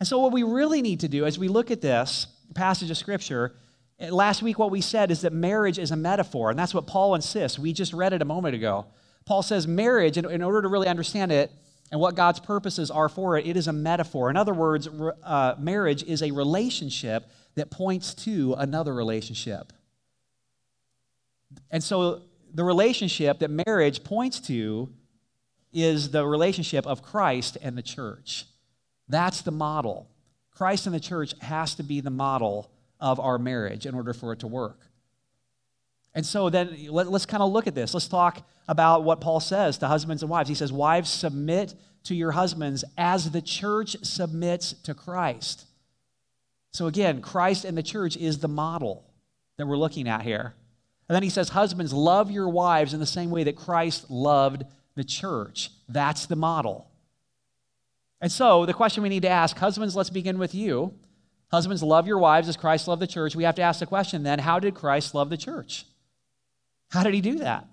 And 0.00 0.08
so, 0.08 0.18
what 0.18 0.32
we 0.32 0.42
really 0.42 0.82
need 0.82 1.00
to 1.00 1.08
do 1.08 1.24
as 1.24 1.38
we 1.38 1.48
look 1.48 1.70
at 1.70 1.80
this 1.80 2.26
passage 2.54 2.90
of 2.90 2.96
Scripture, 2.96 3.54
eh, 3.98 4.10
last 4.10 4.42
week 4.42 4.58
what 4.58 4.70
we 4.70 4.80
said 4.80 5.10
is 5.10 5.22
that 5.22 5.32
marriage 5.32 5.78
is 5.78 5.90
a 5.90 5.96
metaphor, 5.96 6.50
and 6.50 6.58
that's 6.58 6.74
what 6.74 6.86
Paul 6.86 7.14
insists. 7.14 7.58
We 7.58 7.72
just 7.72 7.92
read 7.92 8.12
it 8.12 8.22
a 8.22 8.24
moment 8.24 8.54
ago. 8.54 8.86
Paul 9.24 9.42
says 9.42 9.66
marriage, 9.66 10.18
in, 10.18 10.28
in 10.30 10.42
order 10.42 10.62
to 10.62 10.68
really 10.68 10.88
understand 10.88 11.32
it 11.32 11.50
and 11.90 12.00
what 12.00 12.14
God's 12.14 12.40
purposes 12.40 12.90
are 12.90 13.08
for 13.08 13.38
it, 13.38 13.46
it 13.46 13.56
is 13.56 13.68
a 13.68 13.72
metaphor. 13.72 14.30
In 14.30 14.36
other 14.36 14.52
words, 14.52 14.88
uh, 15.22 15.54
marriage 15.58 16.02
is 16.02 16.22
a 16.22 16.30
relationship 16.30 17.30
that 17.54 17.70
points 17.70 18.14
to 18.14 18.54
another 18.58 18.92
relationship. 18.92 19.72
And 21.70 21.82
so, 21.82 22.22
the 22.54 22.64
relationship 22.64 23.40
that 23.40 23.50
marriage 23.50 24.04
points 24.04 24.40
to 24.40 24.88
is 25.72 26.10
the 26.10 26.24
relationship 26.24 26.86
of 26.86 27.02
Christ 27.02 27.58
and 27.60 27.76
the 27.76 27.82
church. 27.82 28.46
That's 29.08 29.42
the 29.42 29.50
model. 29.50 30.08
Christ 30.52 30.86
and 30.86 30.94
the 30.94 31.00
church 31.00 31.34
has 31.40 31.74
to 31.74 31.82
be 31.82 32.00
the 32.00 32.10
model 32.10 32.70
of 33.00 33.18
our 33.18 33.38
marriage 33.38 33.86
in 33.86 33.94
order 33.94 34.14
for 34.14 34.32
it 34.32 34.38
to 34.38 34.46
work. 34.46 34.78
And 36.14 36.24
so 36.24 36.48
then 36.48 36.86
let, 36.90 37.08
us 37.08 37.26
kind 37.26 37.42
of 37.42 37.50
look 37.50 37.66
at 37.66 37.74
this. 37.74 37.92
Let's 37.92 38.06
talk 38.06 38.46
about 38.68 39.02
what 39.02 39.20
Paul 39.20 39.40
says 39.40 39.78
to 39.78 39.88
husbands 39.88 40.22
and 40.22 40.30
wives. 40.30 40.48
He 40.48 40.54
says, 40.54 40.72
Wives, 40.72 41.10
submit 41.10 41.74
to 42.04 42.14
your 42.14 42.32
husbands 42.32 42.84
as 42.96 43.32
the 43.32 43.42
church 43.42 43.96
submits 44.02 44.74
to 44.84 44.94
Christ. 44.94 45.66
So 46.72 46.86
again, 46.86 47.20
Christ 47.20 47.64
and 47.64 47.76
the 47.76 47.82
church 47.82 48.16
is 48.16 48.38
the 48.38 48.48
model 48.48 49.04
that 49.58 49.66
we're 49.66 49.76
looking 49.76 50.08
at 50.08 50.22
here. 50.22 50.54
And 51.08 51.14
then 51.14 51.22
he 51.22 51.30
says, 51.30 51.50
Husbands, 51.50 51.92
love 51.92 52.30
your 52.30 52.48
wives 52.48 52.94
in 52.94 53.00
the 53.00 53.06
same 53.06 53.30
way 53.30 53.44
that 53.44 53.56
Christ 53.56 54.10
loved 54.10 54.64
the 54.94 55.04
church. 55.04 55.70
That's 55.88 56.26
the 56.26 56.36
model. 56.36 56.90
And 58.20 58.32
so, 58.32 58.64
the 58.64 58.72
question 58.72 59.02
we 59.02 59.08
need 59.08 59.22
to 59.22 59.28
ask 59.28 59.58
husbands, 59.58 59.94
let's 59.94 60.10
begin 60.10 60.38
with 60.38 60.54
you. 60.54 60.94
Husbands, 61.50 61.82
love 61.82 62.06
your 62.06 62.18
wives 62.18 62.48
as 62.48 62.56
Christ 62.56 62.88
loved 62.88 63.02
the 63.02 63.06
church. 63.06 63.36
We 63.36 63.44
have 63.44 63.54
to 63.56 63.62
ask 63.62 63.80
the 63.80 63.86
question 63.86 64.22
then 64.22 64.38
how 64.38 64.58
did 64.58 64.74
Christ 64.74 65.14
love 65.14 65.30
the 65.30 65.36
church? 65.36 65.84
How 66.90 67.02
did 67.02 67.14
he 67.14 67.20
do 67.20 67.38
that? 67.38 67.66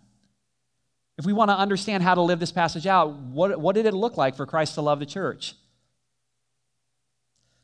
If 1.18 1.26
we 1.26 1.34
want 1.34 1.52
to 1.52 1.58
understand 1.58 2.04
how 2.04 2.16
to 2.16 2.22
live 2.22 2.40
this 2.40 2.52
passage 2.52 2.88
out, 2.88 3.14
what, 3.14 3.60
what 3.60 3.76
did 3.76 3.86
it 3.86 3.94
look 3.94 4.18
like 4.18 4.36
for 4.36 4.46
Christ 4.46 4.76
to 4.76 4.82
love 4.82 5.00
the 5.00 5.06
church? 5.06 5.54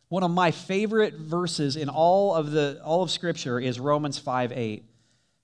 One 0.09 0.24
of 0.24 0.31
my 0.31 0.51
favorite 0.51 1.15
verses 1.15 1.75
in 1.75 1.89
all 1.89 2.33
of 2.33 2.51
the 2.51 2.79
all 2.83 3.03
of 3.03 3.12
Scripture 3.12 3.59
is 3.59 3.79
Romans 3.79 4.17
5 4.17 4.51
8. 4.53 4.86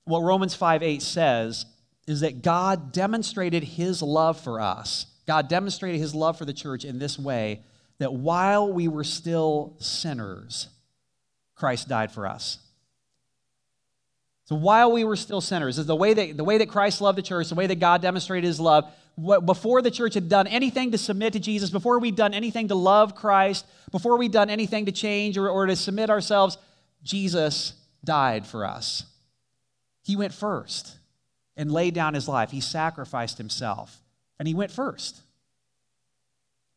What 0.06 0.22
Romans 0.22 0.56
5 0.56 0.84
8 0.84 1.02
says 1.02 1.66
is 2.08 2.22
that 2.22 2.42
God 2.42 2.92
demonstrated 2.92 3.64
his 3.64 4.02
love 4.02 4.40
for 4.40 4.60
us. 4.60 5.06
God 5.26 5.48
demonstrated 5.48 6.02
his 6.02 6.14
love 6.14 6.38
for 6.38 6.46
the 6.46 6.54
church 6.54 6.84
in 6.84 7.00
this 7.00 7.18
way 7.18 7.62
that 8.00 8.14
while 8.14 8.72
we 8.72 8.88
were 8.88 9.06
still 9.06 9.76
sinners, 9.80 10.68
Christ 11.56 11.88
died 11.88 12.12
for 12.12 12.28
us. 12.28 12.60
So 14.46 14.56
while 14.56 14.92
we 14.92 15.06
were 15.06 15.16
still 15.16 15.40
sinners, 15.40 15.80
is 15.80 15.86
the 15.86 15.96
way 15.96 16.14
that 16.14 16.36
the 16.36 16.44
way 16.44 16.58
that 16.58 16.68
Christ 16.68 17.00
loved 17.00 17.18
the 17.18 17.22
church, 17.22 17.48
the 17.48 17.56
way 17.56 17.68
that 17.68 17.80
God 17.80 18.02
demonstrated 18.02 18.46
his 18.46 18.60
love, 18.60 18.92
what, 19.16 19.46
before 19.46 19.82
the 19.82 19.92
church 19.92 20.16
had 20.16 20.28
done 20.28 20.48
anything 20.48 20.92
to 20.92 20.98
submit 20.98 21.34
to 21.34 21.40
Jesus, 21.40 21.70
before 21.70 22.00
we'd 22.00 22.18
done 22.18 22.34
anything 22.34 22.68
to 22.68 22.76
love 22.76 23.16
Christ, 23.16 23.66
before 23.92 24.18
we'd 24.18 24.34
done 24.34 24.50
anything 24.50 24.88
to 24.88 24.92
change 24.92 25.38
or, 25.38 25.48
or 25.48 25.68
to 25.68 25.76
submit 25.78 26.10
ourselves, 26.10 26.58
Jesus 27.04 27.74
died 28.04 28.46
for 28.46 28.66
us. 28.66 29.06
He 30.04 30.16
went 30.16 30.34
first 30.34 30.98
and 31.58 31.72
laid 31.72 31.94
down 31.94 32.14
his 32.14 32.28
life. 32.28 32.52
He 32.52 32.62
sacrificed 32.62 33.38
himself, 33.38 34.02
and 34.38 34.48
he 34.48 34.54
went 34.54 34.72
first. 34.72 35.22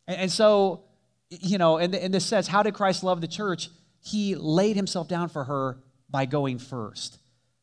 And, 0.07 0.17
and 0.23 0.33
so, 0.33 0.85
you 1.31 1.59
know, 1.59 1.79
in, 1.79 1.93
in 1.95 2.13
this 2.13 2.25
sense, 2.25 2.47
how 2.47 2.63
did 2.63 2.75
Christ 2.75 3.03
love 3.03 3.21
the 3.21 3.29
church? 3.29 3.69
He 4.01 4.35
laid 4.35 4.77
himself 4.77 5.09
down 5.09 5.29
for 5.29 5.45
her 5.45 5.79
by 6.09 6.27
going 6.27 6.59
first. 6.59 7.19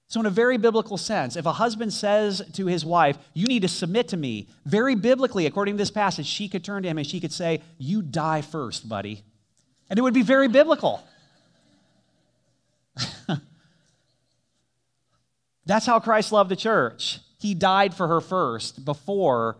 So, 0.07 0.19
in 0.19 0.25
a 0.25 0.31
very 0.31 0.57
biblical 0.57 0.97
sense, 0.97 1.35
if 1.35 1.45
a 1.45 1.53
husband 1.53 1.91
says 1.93 2.41
to 2.53 2.67
his 2.67 2.85
wife, 2.85 3.17
You 3.33 3.47
need 3.47 3.61
to 3.61 3.67
submit 3.67 4.09
to 4.09 4.17
me, 4.17 4.47
very 4.65 4.95
biblically, 4.95 5.45
according 5.45 5.75
to 5.75 5.77
this 5.77 5.91
passage, 5.91 6.27
she 6.27 6.49
could 6.49 6.63
turn 6.63 6.83
to 6.83 6.89
him 6.89 6.97
and 6.97 7.07
she 7.07 7.19
could 7.19 7.31
say, 7.31 7.61
You 7.77 8.01
die 8.01 8.41
first, 8.41 8.87
buddy. 8.87 9.23
And 9.89 9.97
it 9.97 10.01
would 10.01 10.13
be 10.13 10.21
very 10.21 10.47
biblical. 10.47 11.01
That's 15.65 15.85
how 15.85 15.99
Christ 15.99 16.31
loved 16.31 16.49
the 16.49 16.55
church. 16.55 17.19
He 17.39 17.53
died 17.53 17.93
for 17.93 18.07
her 18.07 18.21
first 18.21 18.85
before, 18.85 19.57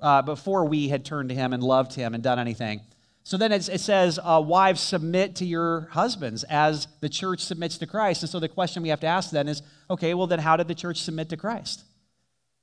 uh, 0.00 0.22
before 0.22 0.64
we 0.64 0.88
had 0.88 1.04
turned 1.04 1.28
to 1.30 1.34
him 1.34 1.52
and 1.52 1.62
loved 1.62 1.94
him 1.94 2.14
and 2.14 2.22
done 2.22 2.38
anything. 2.38 2.80
So 3.24 3.36
then 3.36 3.52
it, 3.52 3.68
it 3.68 3.80
says, 3.80 4.18
uh, 4.22 4.42
Wives, 4.44 4.80
submit 4.80 5.36
to 5.36 5.44
your 5.44 5.88
husbands 5.92 6.44
as 6.44 6.88
the 7.00 7.10
church 7.10 7.40
submits 7.40 7.76
to 7.78 7.86
Christ. 7.86 8.22
And 8.22 8.30
so 8.30 8.40
the 8.40 8.48
question 8.48 8.82
we 8.82 8.88
have 8.88 9.00
to 9.00 9.06
ask 9.06 9.30
then 9.30 9.48
is 9.48 9.62
okay, 9.90 10.14
well, 10.14 10.26
then 10.26 10.38
how 10.38 10.56
did 10.56 10.68
the 10.68 10.74
church 10.74 11.02
submit 11.02 11.28
to 11.28 11.36
Christ? 11.36 11.84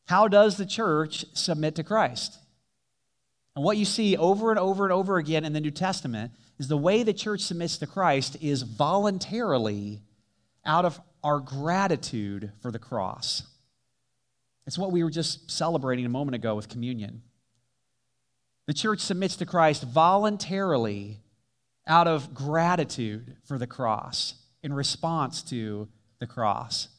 How 0.06 0.28
does 0.28 0.58
the 0.58 0.65
church 0.65 1.25
submit 1.34 1.75
to 1.75 1.84
Christ? 1.84 2.39
And 3.56 3.63
what 3.63 3.78
you 3.78 3.86
see 3.86 4.17
over 4.17 4.49
and 4.49 4.60
over 4.60 4.84
and 4.86 4.93
over 4.93 5.17
again 5.17 5.45
in 5.45 5.54
the 5.54 5.62
New 5.62 5.71
Testament 5.71 6.32
is 6.58 6.67
the 6.67 6.78
way 6.78 7.04
the 7.04 7.13
church 7.13 7.41
submits 7.41 7.78
to 7.78 7.88
Christ 7.88 8.38
is 8.41 8.63
voluntarily 8.63 10.01
out 10.65 10.86
of 10.86 10.99
our 11.26 11.40
gratitude 11.40 12.52
for 12.62 12.70
the 12.70 12.78
cross. 12.78 13.42
It's 14.68 14.78
what 14.78 14.92
we 14.92 15.04
were 15.04 15.10
just 15.10 15.50
celebrating 15.50 16.06
a 16.06 16.10
moment 16.10 16.36
ago 16.36 16.54
with 16.54 16.70
communion. 16.70 17.24
The 18.68 18.76
church 18.76 19.00
submits 19.00 19.36
to 19.38 19.46
Christ 19.46 19.82
voluntarily 19.86 21.22
out 21.88 22.08
of 22.08 22.36
gratitude 22.36 23.38
for 23.44 23.58
the 23.58 23.66
cross 23.66 24.36
in 24.62 24.72
response 24.72 25.42
to 25.44 25.88
the 26.20 26.28
cross. 26.28 26.90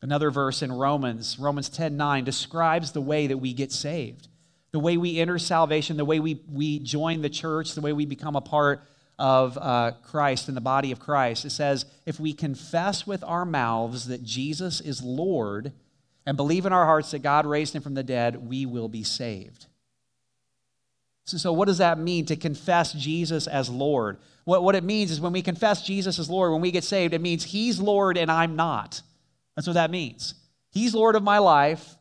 Another 0.00 0.30
verse 0.30 0.62
in 0.62 0.70
Romans, 0.70 1.36
Romans 1.36 1.68
10 1.68 1.96
9, 1.96 2.22
describes 2.22 2.92
the 2.92 3.00
way 3.00 3.26
that 3.26 3.38
we 3.38 3.54
get 3.54 3.72
saved, 3.72 4.28
the 4.70 4.78
way 4.78 4.96
we 4.96 5.18
enter 5.18 5.40
salvation, 5.40 5.96
the 5.96 6.04
way 6.04 6.20
we, 6.20 6.44
we 6.48 6.78
join 6.78 7.22
the 7.22 7.28
church, 7.28 7.74
the 7.74 7.80
way 7.80 7.92
we 7.92 8.06
become 8.06 8.36
a 8.36 8.40
part 8.40 8.84
of 9.18 9.58
uh, 9.58 9.92
Christ 10.02 10.48
in 10.48 10.54
the 10.54 10.60
body 10.60 10.92
of 10.92 11.00
Christ. 11.00 11.44
It 11.44 11.50
says, 11.50 11.86
if 12.06 12.20
we 12.20 12.32
confess 12.32 13.06
with 13.06 13.24
our 13.24 13.44
mouths 13.44 14.06
that 14.06 14.22
Jesus 14.22 14.80
is 14.80 15.02
Lord 15.02 15.72
and 16.24 16.36
believe 16.36 16.66
in 16.66 16.72
our 16.72 16.84
hearts 16.84 17.10
that 17.10 17.20
God 17.20 17.46
raised 17.46 17.74
him 17.74 17.82
from 17.82 17.94
the 17.94 18.02
dead, 18.02 18.48
we 18.48 18.64
will 18.64 18.88
be 18.88 19.02
saved. 19.02 19.66
So, 21.24 21.36
so 21.36 21.52
what 21.52 21.66
does 21.66 21.78
that 21.78 21.98
mean 21.98 22.26
to 22.26 22.36
confess 22.36 22.92
Jesus 22.92 23.46
as 23.46 23.68
Lord? 23.68 24.18
What, 24.44 24.62
what 24.62 24.74
it 24.74 24.84
means 24.84 25.10
is 25.10 25.20
when 25.20 25.32
we 25.32 25.42
confess 25.42 25.82
Jesus 25.82 26.18
as 26.18 26.30
Lord, 26.30 26.52
when 26.52 26.60
we 26.60 26.70
get 26.70 26.84
saved, 26.84 27.12
it 27.12 27.20
means 27.20 27.44
he's 27.44 27.80
Lord 27.80 28.16
and 28.16 28.30
I'm 28.30 28.56
not. 28.56 29.02
That's 29.56 29.66
what 29.66 29.74
that 29.74 29.90
means. 29.90 30.34
He's 30.70 30.94
Lord 30.94 31.16
of 31.16 31.22
my 31.22 31.38
life. 31.38 31.96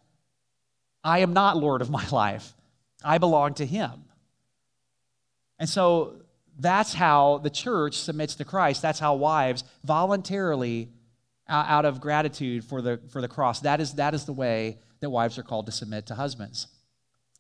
I 1.04 1.20
am 1.20 1.34
not 1.34 1.58
Lord 1.58 1.82
of 1.82 1.90
my 1.90 2.08
life. 2.12 2.54
I 3.04 3.18
belong 3.18 3.56
to 3.56 3.66
him. 3.66 4.06
And 5.60 5.68
so 5.68 6.22
that's 6.60 6.94
how 6.94 7.40
the 7.40 7.50
church 7.50 7.98
submits 7.98 8.36
to 8.36 8.46
Christ. 8.46 8.82
That's 8.82 9.00
how 9.00 9.16
wives 9.16 9.64
voluntarily, 9.84 10.90
uh, 11.50 11.66
out 11.68 11.86
of 11.86 12.02
gratitude 12.02 12.64
for 12.64 12.82
the, 12.82 13.00
for 13.10 13.22
the 13.22 13.28
cross, 13.28 13.62
that 13.62 13.80
is, 13.80 13.94
that 13.94 14.14
is 14.14 14.26
the 14.26 14.34
way 14.34 14.80
that 15.00 15.10
wives 15.10 15.38
are 15.38 15.44
called 15.44 15.68
to 15.68 15.72
submit 15.72 16.08
to 16.08 16.16
husbands. 16.16 16.68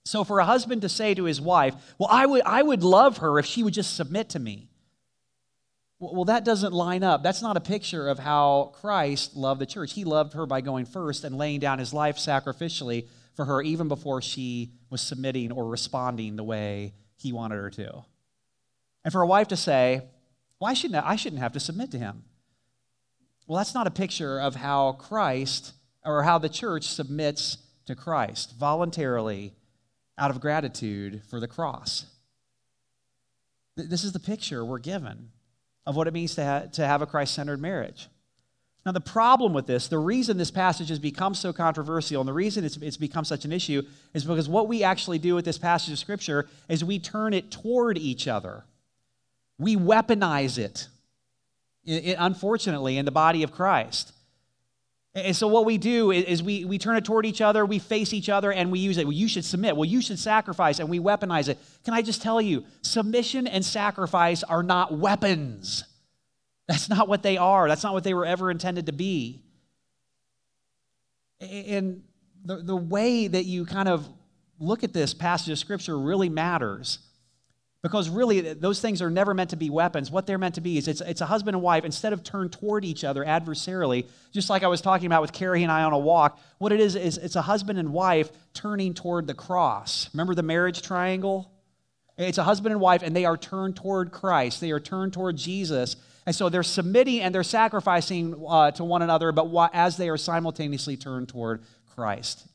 So 0.05 0.23
for 0.23 0.39
a 0.39 0.45
husband 0.45 0.83
to 0.83 0.89
say 0.89 1.13
to 1.15 1.25
his 1.25 1.41
wife, 1.41 1.75
Well, 1.97 2.09
I 2.09 2.25
would, 2.25 2.41
I 2.45 2.61
would 2.61 2.83
love 2.83 3.17
her 3.17 3.39
if 3.39 3.45
she 3.45 3.63
would 3.63 3.73
just 3.73 3.95
submit 3.95 4.29
to 4.29 4.39
me. 4.39 4.69
Well, 5.99 6.25
that 6.25 6.45
doesn't 6.45 6.73
line 6.73 7.03
up. 7.03 7.23
That's 7.23 7.41
not 7.41 7.57
a 7.57 7.59
picture 7.61 8.07
of 8.07 8.19
how 8.19 8.71
Christ 8.79 9.35
loved 9.35 9.59
the 9.59 9.65
church. 9.65 9.93
He 9.93 10.05
loved 10.05 10.33
her 10.33 10.45
by 10.45 10.61
going 10.61 10.85
first 10.85 11.23
and 11.23 11.37
laying 11.37 11.59
down 11.59 11.79
his 11.79 11.91
life 11.91 12.17
sacrificially 12.17 13.07
for 13.35 13.45
her 13.45 13.61
even 13.63 13.87
before 13.87 14.21
she 14.21 14.71
was 14.91 15.01
submitting 15.01 15.51
or 15.51 15.65
responding 15.65 16.35
the 16.35 16.43
way 16.43 16.93
he 17.17 17.33
wanted 17.33 17.55
her 17.55 17.71
to. 17.71 18.03
And 19.07 19.13
for 19.13 19.21
a 19.21 19.25
wife 19.25 19.47
to 19.47 19.55
say, 19.55 20.01
well, 20.59 20.69
I 20.69 20.73
shouldn't, 20.73 21.05
I 21.05 21.15
shouldn't 21.15 21.41
have 21.41 21.53
to 21.53 21.61
submit 21.61 21.91
to 21.91 21.97
him. 21.97 22.25
Well, 23.47 23.57
that's 23.57 23.73
not 23.73 23.87
a 23.87 23.89
picture 23.89 24.37
of 24.37 24.55
how 24.55 24.97
Christ 24.99 25.71
or 26.03 26.23
how 26.23 26.39
the 26.39 26.49
church 26.49 26.83
submits 26.83 27.57
to 27.85 27.95
Christ 27.95 28.55
voluntarily 28.59 29.53
out 30.17 30.29
of 30.29 30.41
gratitude 30.41 31.21
for 31.29 31.39
the 31.39 31.47
cross. 31.47 32.07
This 33.77 34.03
is 34.03 34.11
the 34.11 34.19
picture 34.19 34.65
we're 34.65 34.77
given 34.77 35.29
of 35.85 35.95
what 35.95 36.09
it 36.09 36.13
means 36.13 36.35
to, 36.35 36.43
ha- 36.43 36.65
to 36.73 36.85
have 36.85 37.01
a 37.01 37.05
Christ 37.05 37.33
centered 37.33 37.61
marriage. 37.61 38.09
Now, 38.85 38.91
the 38.91 38.99
problem 38.99 39.53
with 39.53 39.67
this, 39.67 39.87
the 39.87 39.99
reason 39.99 40.35
this 40.35 40.51
passage 40.51 40.89
has 40.89 40.99
become 40.99 41.33
so 41.33 41.53
controversial 41.53 42.19
and 42.19 42.27
the 42.27 42.33
reason 42.33 42.65
it's, 42.65 42.75
it's 42.75 42.97
become 42.97 43.23
such 43.23 43.45
an 43.45 43.53
issue 43.53 43.83
is 44.13 44.25
because 44.25 44.49
what 44.49 44.67
we 44.67 44.83
actually 44.83 45.17
do 45.17 45.33
with 45.33 45.45
this 45.45 45.57
passage 45.57 45.93
of 45.93 45.97
Scripture 45.97 46.49
is 46.67 46.83
we 46.83 46.99
turn 46.99 47.33
it 47.33 47.51
toward 47.51 47.97
each 47.97 48.27
other. 48.27 48.65
We 49.59 49.75
weaponize 49.75 50.57
it, 50.57 50.87
unfortunately, 51.85 52.97
in 52.97 53.05
the 53.05 53.11
body 53.11 53.43
of 53.43 53.51
Christ. 53.51 54.13
And 55.15 55.35
so 55.35 55.47
what 55.47 55.65
we 55.65 55.79
do 55.79 56.11
is 56.11 56.43
we, 56.43 56.63
we 56.63 56.77
turn 56.77 56.95
it 56.95 57.03
toward 57.03 57.25
each 57.25 57.41
other, 57.41 57.65
we 57.65 57.79
face 57.79 58.13
each 58.13 58.29
other, 58.29 58.51
and 58.51 58.71
we 58.71 58.77
use 58.77 58.97
it. 58.99 59.05
Well, 59.05 59.13
you 59.13 59.27
should 59.27 59.45
submit. 59.45 59.75
Well, 59.75 59.85
you 59.85 59.99
should 59.99 60.19
sacrifice, 60.19 60.77
and 60.77 60.89
we 60.89 60.99
weaponize 60.99 61.49
it. 61.49 61.57
Can 61.83 61.95
I 61.95 62.03
just 62.03 62.21
tell 62.21 62.39
you, 62.39 62.65
submission 62.83 63.47
and 63.47 63.65
sacrifice 63.65 64.43
are 64.43 64.61
not 64.61 64.95
weapons. 64.95 65.85
That's 66.67 66.87
not 66.87 67.07
what 67.07 67.23
they 67.23 67.37
are. 67.37 67.67
That's 67.67 67.83
not 67.83 67.93
what 67.93 68.03
they 68.03 68.13
were 68.13 68.25
ever 68.27 68.51
intended 68.51 68.85
to 68.85 68.91
be. 68.91 69.41
And 71.39 72.03
the, 72.45 72.57
the 72.57 72.75
way 72.75 73.27
that 73.27 73.45
you 73.45 73.65
kind 73.65 73.89
of 73.89 74.07
look 74.59 74.83
at 74.83 74.93
this 74.93 75.15
passage 75.15 75.49
of 75.49 75.57
Scripture 75.57 75.97
really 75.97 76.29
matters. 76.29 76.99
Because 77.87 78.09
really, 78.09 78.41
those 78.41 78.81
things 78.81 79.01
are 79.01 79.09
never 79.09 79.33
meant 79.33 79.51
to 79.51 79.55
be 79.55 79.69
weapons. 79.69 80.11
What 80.11 80.27
they're 80.27 80.37
meant 80.37 80.55
to 80.55 80.61
be 80.61 80.77
is 80.77 80.89
it's, 80.89 80.99
it's 80.99 81.21
a 81.21 81.25
husband 81.25 81.55
and 81.55 81.63
wife, 81.63 81.85
instead 81.85 82.11
of 82.11 82.21
turn 82.21 82.49
toward 82.49 82.83
each 82.83 83.05
other 83.05 83.23
adversarially, 83.23 84.07
just 84.33 84.49
like 84.49 84.63
I 84.63 84.67
was 84.67 84.81
talking 84.81 85.05
about 85.05 85.21
with 85.21 85.31
Carrie 85.31 85.63
and 85.63 85.71
I 85.71 85.83
on 85.83 85.93
a 85.93 85.97
walk, 85.97 86.37
what 86.57 86.73
it 86.73 86.81
is 86.81 86.97
is 86.97 87.17
it's 87.17 87.37
a 87.37 87.41
husband 87.41 87.79
and 87.79 87.93
wife 87.93 88.29
turning 88.53 88.93
toward 88.93 89.25
the 89.25 89.33
cross. 89.33 90.09
Remember 90.13 90.35
the 90.35 90.43
marriage 90.43 90.81
triangle? 90.81 91.49
It's 92.17 92.37
a 92.37 92.43
husband 92.43 92.73
and 92.73 92.81
wife, 92.81 93.03
and 93.03 93.15
they 93.15 93.23
are 93.23 93.37
turned 93.37 93.77
toward 93.77 94.11
Christ. 94.11 94.59
They 94.59 94.71
are 94.71 94.81
turned 94.81 95.13
toward 95.13 95.37
Jesus. 95.37 95.95
And 96.25 96.35
so 96.35 96.49
they're 96.49 96.63
submitting 96.63 97.21
and 97.21 97.33
they're 97.33 97.41
sacrificing 97.41 98.35
uh, 98.45 98.71
to 98.71 98.83
one 98.83 99.01
another, 99.01 99.31
but 99.31 99.69
as 99.71 99.95
they 99.95 100.09
are 100.09 100.17
simultaneously 100.17 100.97
turned 100.97 101.29
toward 101.29 101.63
Christ. 101.95 102.47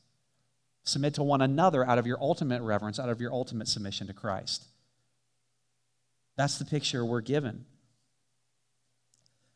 Submit 0.83 1.15
to 1.15 1.23
one 1.23 1.41
another 1.41 1.83
out 1.87 1.97
of 1.97 2.05
your 2.05 2.21
ultimate 2.21 2.61
reverence, 2.61 2.99
out 2.99 3.09
of 3.09 3.19
your 3.19 3.33
ultimate 3.33 3.67
submission 3.67 4.05
to 4.07 4.13
Christ. 4.13 4.65
That's 6.35 6.57
the 6.57 6.65
picture 6.65 7.05
we're 7.05 7.21
given. 7.21 7.65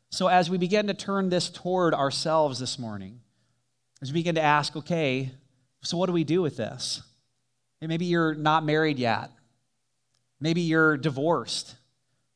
So, 0.10 0.28
as 0.28 0.50
we 0.50 0.58
begin 0.58 0.88
to 0.88 0.94
turn 0.94 1.30
this 1.30 1.50
toward 1.50 1.94
ourselves 1.94 2.60
this 2.60 2.80
morning, 2.80 3.20
as 4.02 4.12
we 4.12 4.20
begin 4.20 4.36
to 4.36 4.42
ask, 4.42 4.76
okay, 4.76 5.32
so 5.82 5.98
what 5.98 6.06
do 6.06 6.13
we 6.13 6.24
do 6.24 6.42
with 6.42 6.58
this? 6.58 7.02
maybe 7.82 8.06
you're 8.06 8.34
not 8.34 8.66
married 8.66 8.98
yet. 8.98 9.30
Maybe 10.40 10.62
you're 10.62 10.98
divorced. 10.98 11.76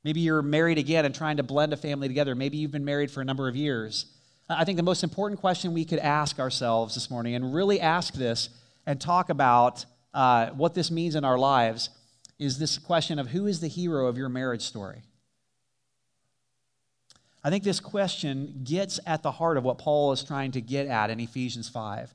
Maybe 0.03 0.19
you're 0.19 0.41
married 0.41 0.77
again 0.77 1.05
and 1.05 1.13
trying 1.13 1.37
to 1.37 1.43
blend 1.43 1.73
a 1.73 1.77
family 1.77 2.07
together. 2.07 2.35
Maybe 2.35 2.57
you've 2.57 2.71
been 2.71 2.85
married 2.85 3.09
for 3.09 3.21
a 3.21 3.25
number 3.25 3.47
of 3.47 3.55
years. 3.55 4.05
I 4.49 4.65
think 4.65 4.77
the 4.77 4.83
most 4.83 5.03
important 5.03 5.39
question 5.39 5.73
we 5.73 5.85
could 5.85 5.99
ask 5.99 6.39
ourselves 6.39 6.95
this 6.95 7.09
morning, 7.09 7.35
and 7.35 7.53
really 7.53 7.79
ask 7.79 8.13
this 8.13 8.49
and 8.85 8.99
talk 8.99 9.29
about 9.29 9.85
uh, 10.13 10.47
what 10.49 10.73
this 10.73 10.91
means 10.91 11.15
in 11.15 11.23
our 11.23 11.37
lives, 11.37 11.89
is 12.41 12.57
this 12.57 12.79
question 12.79 13.19
of 13.19 13.27
who 13.27 13.45
is 13.45 13.59
the 13.59 13.67
hero 13.67 14.07
of 14.07 14.17
your 14.17 14.27
marriage 14.27 14.63
story? 14.63 15.03
I 17.43 17.51
think 17.51 17.63
this 17.63 17.79
question 17.79 18.61
gets 18.63 18.99
at 19.05 19.21
the 19.21 19.29
heart 19.29 19.57
of 19.57 19.63
what 19.63 19.77
Paul 19.77 20.11
is 20.11 20.23
trying 20.23 20.51
to 20.53 20.61
get 20.61 20.87
at 20.87 21.11
in 21.11 21.19
Ephesians 21.19 21.69
5. 21.69 22.11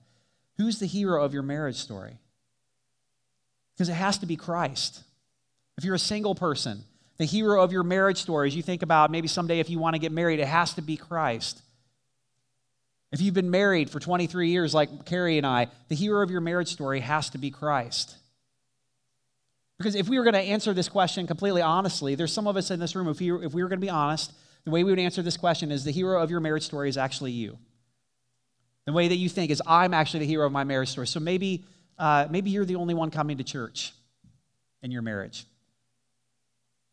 Who's 0.57 0.81
the 0.81 0.87
hero 0.87 1.25
of 1.25 1.33
your 1.33 1.45
marriage 1.45 1.77
story? 1.77 2.19
Because 3.75 3.89
it 3.89 3.95
has 3.95 4.19
to 4.19 4.27
be 4.27 4.35
Christ. 4.35 5.05
If 5.79 5.85
you're 5.85 5.95
a 5.95 5.99
single 5.99 6.35
person, 6.35 6.83
the 7.19 7.25
hero 7.25 7.63
of 7.63 7.71
your 7.71 7.85
marriage 7.85 8.19
story, 8.19 8.49
as 8.49 8.57
you 8.57 8.63
think 8.63 8.83
about 8.83 9.13
maybe 9.13 9.29
someday 9.29 9.61
if 9.61 9.71
you 9.71 9.79
want 9.79 9.95
to 9.95 10.01
get 10.01 10.11
married, 10.11 10.41
it 10.41 10.49
has 10.49 10.75
to 10.75 10.83
be 10.83 10.97
Christ. 10.97 11.63
If 13.13 13.21
you've 13.21 13.33
been 13.33 13.53
married 13.53 13.91
for 13.91 14.01
23 14.01 14.49
years, 14.49 14.75
like 14.75 15.05
Carrie 15.05 15.39
and 15.39 15.47
I, 15.47 15.69
the 15.89 15.95
hero 15.95 16.25
of 16.25 16.33
your 16.33 16.41
marriage 16.41 16.73
story 16.73 16.99
has 16.99 17.31
to 17.31 17.39
be 17.39 17.53
Christ. 17.53 18.17
Because 19.79 19.95
if 19.95 20.09
we 20.09 20.19
were 20.19 20.25
going 20.25 20.35
to 20.35 20.41
answer 20.41 20.73
this 20.73 20.89
question 20.89 21.27
completely 21.27 21.61
honestly, 21.61 22.15
there's 22.15 22.33
some 22.33 22.47
of 22.47 22.57
us 22.57 22.71
in 22.71 22.81
this 22.81 22.97
room, 22.97 23.09
if 23.09 23.21
we, 23.21 23.31
if 23.45 23.53
we 23.53 23.63
were 23.63 23.69
going 23.69 23.81
to 23.81 23.85
be 23.85 23.91
honest, 23.91 24.33
the 24.65 24.71
way 24.71 24.83
we 24.83 24.91
would 24.91 24.99
answer 24.99 25.23
this 25.23 25.37
question 25.37 25.71
is 25.71 25.85
the 25.85 25.91
hero 25.91 26.21
of 26.21 26.31
your 26.31 26.41
marriage 26.41 26.65
story 26.65 26.89
is 26.89 26.97
actually 26.97 27.33
you. 27.33 27.59
The 28.87 28.93
way 28.93 29.09
that 29.09 29.17
you 29.17 29.29
think 29.29 29.51
is, 29.51 29.63
I'm 29.67 29.93
actually 29.93 30.21
the 30.21 30.27
hero 30.27 30.47
of 30.47 30.53
my 30.53 30.65
marriage 30.65 30.91
story. 30.91 31.07
So 31.07 31.21
maybe, 31.21 31.65
uh, 31.99 32.27
maybe 32.31 32.51
you're 32.51 32.65
the 32.65 32.77
only 32.77 32.95
one 32.95 33.11
coming 33.11 33.37
to 33.37 33.45
church 33.45 33.93
in 34.83 34.91
your 34.91 35.03
marriage. 35.03 35.45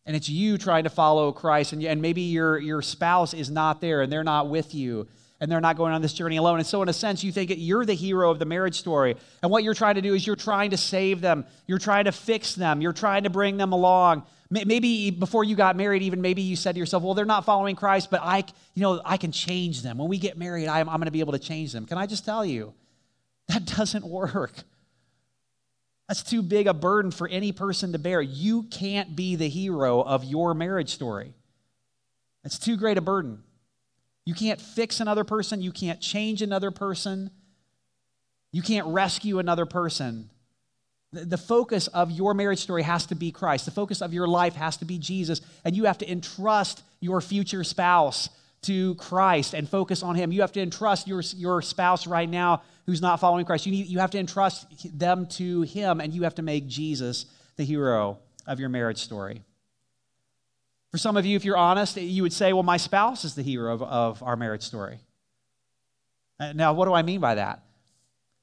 And 0.06 0.16
it's 0.16 0.28
you 0.28 0.58
trying 0.58 0.84
to 0.84 0.90
follow 0.90 1.32
Christ, 1.32 1.72
and, 1.72 1.82
and 1.84 2.02
maybe 2.02 2.22
your, 2.22 2.58
your 2.58 2.82
spouse 2.82 3.34
is 3.34 3.50
not 3.50 3.80
there 3.80 4.02
and 4.02 4.12
they're 4.12 4.24
not 4.24 4.50
with 4.50 4.76
you 4.76 5.08
and 5.44 5.52
they're 5.52 5.60
not 5.60 5.76
going 5.76 5.92
on 5.92 6.02
this 6.02 6.14
journey 6.14 6.38
alone. 6.38 6.60
And 6.60 6.66
so, 6.66 6.82
in 6.84 6.88
a 6.88 6.94
sense, 6.94 7.22
you 7.22 7.30
think 7.34 7.52
you're 7.58 7.84
the 7.84 7.94
hero 7.94 8.32
of 8.32 8.40
the 8.40 8.46
marriage 8.46 8.80
story. 8.80 9.18
And 9.42 9.52
what 9.52 9.66
you're 9.66 9.74
trying 9.74 9.96
to 9.96 10.02
do 10.02 10.14
is 10.14 10.26
you're 10.26 10.38
trying 10.38 10.70
to 10.70 10.78
save 10.78 11.20
them, 11.20 11.44
you're 11.68 11.80
trying 11.80 12.06
to 12.06 12.14
fix 12.14 12.56
them, 12.56 12.80
you're 12.80 12.94
trying 12.94 13.24
to 13.24 13.30
bring 13.30 13.58
them 13.58 13.74
along. 13.74 14.24
Maybe 14.50 15.12
before 15.12 15.44
you 15.44 15.58
got 15.58 15.76
married, 15.76 16.02
even 16.02 16.22
maybe 16.22 16.42
you 16.44 16.56
said 16.56 16.76
to 16.76 16.80
yourself, 16.80 17.04
well, 17.04 17.14
they're 17.14 17.26
not 17.26 17.44
following 17.44 17.76
Christ, 17.76 18.10
but 18.10 18.22
I, 18.24 18.46
you 18.74 18.84
know, 18.84 19.02
I 19.04 19.18
can 19.18 19.34
change 19.34 19.82
them. 19.82 19.98
When 19.98 20.08
we 20.08 20.18
get 20.18 20.38
married, 20.38 20.70
I'm, 20.70 20.88
I'm 20.88 20.96
going 20.96 21.08
to 21.08 21.12
be 21.12 21.20
able 21.20 21.34
to 21.34 21.40
change 21.40 21.74
them. 21.74 21.86
Can 21.88 21.98
I 21.98 22.06
just 22.06 22.24
tell 22.24 22.46
you, 22.46 22.74
that 23.50 23.66
doesn't 23.66 24.06
work. 24.06 24.54
That's 26.08 26.24
too 26.24 26.42
big 26.42 26.68
a 26.68 26.74
burden 26.74 27.12
for 27.12 27.28
any 27.28 27.52
person 27.52 27.92
to 27.92 28.00
bear. 28.00 28.22
You 28.22 28.64
can't 28.64 29.14
be 29.14 29.36
the 29.36 29.50
hero 29.50 30.02
of 30.02 30.24
your 30.24 30.54
marriage 30.54 30.94
story. 30.94 31.34
It's 32.46 32.58
too 32.58 32.78
great 32.78 32.98
a 32.98 33.02
burden. 33.02 33.44
You 34.26 34.34
can't 34.34 34.62
fix 34.62 35.00
another 35.00 35.24
person. 35.24 35.62
You 35.62 35.72
can't 35.72 36.00
change 36.00 36.42
another 36.42 36.72
person. 36.72 37.32
You 38.52 38.62
can't 38.62 38.88
rescue 38.88 39.40
another 39.40 39.66
person. 39.66 40.30
The 41.12 41.38
focus 41.38 41.88
of 41.88 42.10
your 42.10 42.34
marriage 42.34 42.60
story 42.60 42.82
has 42.84 43.06
to 43.08 43.16
be 43.16 43.32
Christ. 43.32 43.66
The 43.66 43.72
focus 43.72 44.02
of 44.02 44.14
your 44.14 44.28
life 44.28 44.56
has 44.56 44.78
to 44.78 44.86
be 44.86 44.98
Jesus. 44.98 45.42
And 45.64 45.76
you 45.76 45.86
have 45.86 46.00
to 46.00 46.12
entrust 46.12 46.84
your 47.02 47.22
future 47.22 47.64
spouse 47.64 48.30
to 48.64 48.96
Christ 48.96 49.54
and 49.54 49.70
focus 49.70 50.02
on 50.02 50.16
Him. 50.16 50.32
You 50.32 50.42
have 50.42 50.54
to 50.54 50.62
entrust 50.62 51.08
your, 51.08 51.22
your 51.36 51.62
spouse 51.62 52.08
right 52.08 52.30
now 52.30 52.64
who's 52.86 53.02
not 53.02 53.20
following 53.20 53.46
Christ. 53.46 53.66
You, 53.66 53.74
need, 53.74 53.88
you 53.88 54.00
have 54.00 54.12
to 54.12 54.20
entrust 54.20 54.98
them 54.98 55.28
to 55.28 55.62
Him, 55.62 56.02
and 56.02 56.14
you 56.14 56.24
have 56.24 56.36
to 56.36 56.42
make 56.42 56.68
Jesus 56.68 57.26
the 57.58 57.64
hero 57.64 58.18
of 58.48 58.60
your 58.60 58.70
marriage 58.70 59.00
story. 59.00 59.44
For 60.94 61.00
some 61.00 61.18
of 61.18 61.26
you, 61.26 61.36
if 61.36 61.44
you're 61.44 61.58
honest, 61.58 61.98
you 61.98 62.22
would 62.22 62.32
say, 62.32 62.54
well, 62.54 62.62
my 62.62 62.78
spouse 62.78 63.26
is 63.26 63.34
the 63.34 63.42
hero 63.42 63.74
of, 63.74 63.82
of 63.82 64.22
our 64.22 64.36
marriage 64.36 64.62
story. 64.62 65.00
Uh, 66.40 66.54
now, 66.54 66.74
what 66.74 66.86
do 66.86 66.94
I 66.94 67.02
mean 67.02 67.20
by 67.20 67.34
that? 67.34 67.64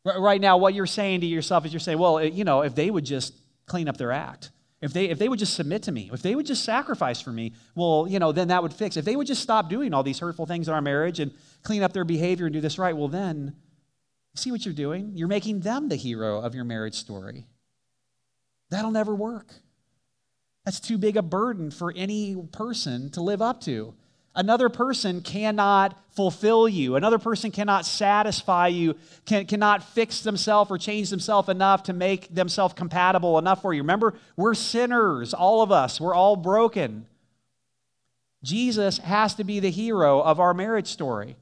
Right 0.04 0.40
now, 0.40 0.56
what 0.56 0.74
you're 0.74 0.84
saying 0.84 1.20
to 1.20 1.28
yourself 1.28 1.64
is 1.64 1.72
you're 1.72 1.78
saying, 1.78 2.00
well, 2.00 2.24
you 2.24 2.42
know, 2.42 2.62
if 2.62 2.74
they 2.74 2.90
would 2.90 3.04
just 3.04 3.34
clean 3.66 3.88
up 3.88 3.98
their 3.98 4.10
act, 4.10 4.50
if 4.80 4.92
they, 4.92 5.10
if 5.10 5.20
they 5.20 5.28
would 5.28 5.38
just 5.38 5.54
submit 5.54 5.84
to 5.84 5.92
me, 5.92 6.10
if 6.12 6.22
they 6.22 6.34
would 6.34 6.44
just 6.44 6.64
sacrifice 6.64 7.20
for 7.20 7.30
me, 7.30 7.52
well, 7.76 8.08
you 8.08 8.18
know, 8.18 8.32
then 8.32 8.48
that 8.48 8.64
would 8.64 8.74
fix. 8.74 8.96
If 8.96 9.04
they 9.04 9.14
would 9.14 9.28
just 9.28 9.42
stop 9.42 9.70
doing 9.70 9.94
all 9.94 10.02
these 10.02 10.18
hurtful 10.18 10.46
things 10.46 10.66
in 10.66 10.74
our 10.74 10.82
marriage 10.82 11.20
and 11.20 11.30
clean 11.62 11.84
up 11.84 11.92
their 11.92 12.04
behavior 12.04 12.46
and 12.46 12.52
do 12.52 12.60
this 12.60 12.80
right, 12.80 12.96
well, 12.96 13.06
then, 13.06 13.54
see 14.34 14.50
what 14.50 14.64
you're 14.64 14.74
doing? 14.74 15.12
You're 15.14 15.28
making 15.28 15.60
them 15.60 15.88
the 15.88 15.94
hero 15.94 16.40
of 16.40 16.56
your 16.56 16.64
marriage 16.64 16.96
story. 16.96 17.46
That'll 18.70 18.90
never 18.90 19.14
work. 19.14 19.54
That's 20.64 20.80
too 20.80 20.98
big 20.98 21.16
a 21.16 21.22
burden 21.22 21.70
for 21.70 21.92
any 21.94 22.36
person 22.52 23.10
to 23.10 23.22
live 23.22 23.40
up 23.40 23.60
to. 23.62 23.94
Another 24.34 24.68
person 24.68 25.22
cannot 25.22 25.98
fulfill 26.10 26.68
you. 26.68 26.94
Another 26.94 27.18
person 27.18 27.50
cannot 27.50 27.84
satisfy 27.84 28.68
you, 28.68 28.94
can, 29.26 29.44
cannot 29.46 29.82
fix 29.82 30.20
themselves 30.20 30.70
or 30.70 30.78
change 30.78 31.10
themselves 31.10 31.48
enough 31.48 31.82
to 31.84 31.92
make 31.92 32.32
themselves 32.32 32.74
compatible 32.74 33.38
enough 33.38 33.60
for 33.60 33.74
you. 33.74 33.82
Remember, 33.82 34.14
we're 34.36 34.54
sinners, 34.54 35.34
all 35.34 35.62
of 35.62 35.72
us. 35.72 36.00
We're 36.00 36.14
all 36.14 36.36
broken. 36.36 37.06
Jesus 38.44 38.98
has 38.98 39.34
to 39.34 39.44
be 39.44 39.58
the 39.58 39.70
hero 39.70 40.20
of 40.20 40.38
our 40.38 40.54
marriage 40.54 40.86
story. 40.86 41.36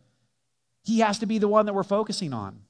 He 0.83 1.01
has 1.01 1.19
to 1.19 1.27
be 1.27 1.39
the 1.39 1.49
one 1.49 1.67
that 1.67 1.75
we're 1.75 1.83
focusing 1.83 2.33
on. 2.33 2.61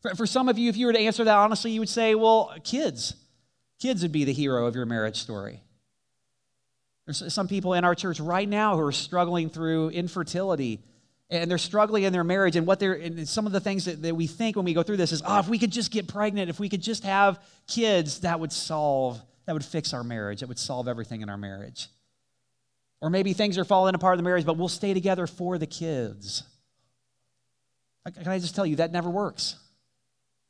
For, 0.00 0.14
for 0.14 0.26
some 0.26 0.48
of 0.48 0.58
you, 0.58 0.68
if 0.68 0.76
you 0.76 0.86
were 0.86 0.92
to 0.92 0.98
answer 1.00 1.24
that 1.24 1.36
honestly, 1.36 1.72
you 1.72 1.80
would 1.80 1.88
say, 1.88 2.14
well, 2.14 2.54
kids. 2.62 3.16
Kids 3.82 4.02
would 4.02 4.12
be 4.12 4.22
the 4.22 4.32
hero 4.32 4.66
of 4.66 4.76
your 4.76 4.86
marriage 4.86 5.16
story. 5.16 5.60
There's 7.04 7.34
some 7.34 7.48
people 7.48 7.74
in 7.74 7.82
our 7.82 7.96
church 7.96 8.20
right 8.20 8.48
now 8.48 8.76
who 8.76 8.82
are 8.82 8.92
struggling 8.92 9.50
through 9.50 9.88
infertility 9.88 10.84
and 11.30 11.50
they're 11.50 11.58
struggling 11.58 12.04
in 12.04 12.12
their 12.12 12.22
marriage 12.22 12.54
and 12.54 12.64
what 12.64 12.78
they're 12.78 12.92
and 12.92 13.28
some 13.28 13.44
of 13.44 13.50
the 13.50 13.58
things 13.58 13.86
that, 13.86 14.00
that 14.02 14.14
we 14.14 14.28
think 14.28 14.54
when 14.54 14.64
we 14.64 14.72
go 14.72 14.84
through 14.84 14.98
this 14.98 15.10
is 15.10 15.20
oh 15.26 15.40
if 15.40 15.48
we 15.48 15.58
could 15.58 15.72
just 15.72 15.90
get 15.90 16.06
pregnant 16.06 16.48
if 16.48 16.60
we 16.60 16.68
could 16.68 16.80
just 16.80 17.02
have 17.02 17.42
kids 17.66 18.20
that 18.20 18.38
would 18.38 18.52
solve 18.52 19.20
that 19.46 19.52
would 19.52 19.64
fix 19.64 19.92
our 19.92 20.04
marriage. 20.04 20.40
That 20.40 20.48
would 20.48 20.60
solve 20.60 20.86
everything 20.86 21.20
in 21.20 21.28
our 21.28 21.36
marriage. 21.36 21.88
Or 23.00 23.10
maybe 23.10 23.32
things 23.32 23.58
are 23.58 23.64
falling 23.64 23.96
apart 23.96 24.16
in 24.16 24.18
the 24.18 24.28
marriage 24.28 24.46
but 24.46 24.56
we'll 24.56 24.68
stay 24.68 24.94
together 24.94 25.26
for 25.26 25.58
the 25.58 25.66
kids. 25.66 26.44
Can 28.14 28.28
i 28.28 28.38
just 28.38 28.54
tell 28.54 28.64
you 28.64 28.76
that 28.76 28.92
never 28.92 29.10
works 29.10 29.56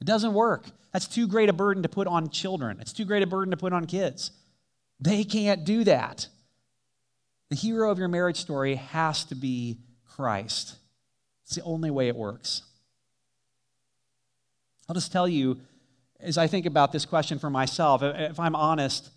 it 0.03 0.07
doesn't 0.07 0.35
work. 0.35 0.67
That's 0.93 1.07
too 1.07 1.29
great 1.29 1.49
a 1.49 1.53
burden 1.53 1.85
to 1.85 1.89
put 1.89 2.09
on 2.09 2.29
children. 2.29 2.81
It's 2.81 2.93
too 2.93 3.05
great 3.05 3.23
a 3.23 3.27
burden 3.27 3.53
to 3.53 3.57
put 3.57 3.73
on 3.73 3.87
kids. 3.87 4.33
They 4.99 5.23
can't 5.23 5.65
do 5.65 5.85
that. 5.85 6.27
The 7.51 7.55
hero 7.55 7.89
of 7.89 8.01
your 8.01 8.09
marriage 8.09 8.39
story 8.39 8.75
has 8.75 9.25
to 9.27 9.37
be 9.37 9.79
Christ. 10.05 10.75
It's 11.45 11.55
the 11.55 11.63
only 11.63 11.89
way 11.89 12.09
it 12.09 12.17
works. 12.17 12.63
I'll 14.89 14.95
just 14.97 15.13
tell 15.13 15.29
you, 15.29 15.61
as 16.19 16.37
I 16.37 16.49
think 16.49 16.67
about 16.67 16.91
this 16.91 17.05
question 17.05 17.39
for 17.39 17.49
myself, 17.49 18.03
if 18.03 18.41
I'm 18.41 18.57
honest, 18.57 19.09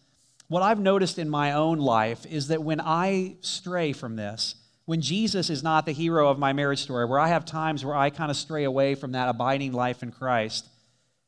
what 0.50 0.62
I've 0.62 0.80
noticed 0.80 1.18
in 1.18 1.32
my 1.32 1.54
own 1.54 1.80
life 1.80 2.28
is 2.28 2.50
that 2.50 2.62
when 2.62 2.80
I 2.80 3.38
stray 3.42 3.92
from 3.92 4.18
this, 4.18 4.54
when 4.86 5.02
Jesus 5.02 5.50
is 5.50 5.64
not 5.64 5.88
the 5.88 5.94
hero 5.94 6.30
of 6.30 6.38
my 6.38 6.54
marriage 6.54 6.84
story, 6.84 7.06
where 7.06 7.20
I 7.20 7.30
have 7.30 7.44
times 7.44 7.84
where 7.84 7.96
I 7.96 8.12
kind 8.12 8.30
of 8.30 8.38
stray 8.38 8.66
away 8.66 8.94
from 8.94 9.14
that 9.14 9.30
abiding 9.30 9.72
life 9.72 10.04
in 10.04 10.12
Christ, 10.12 10.70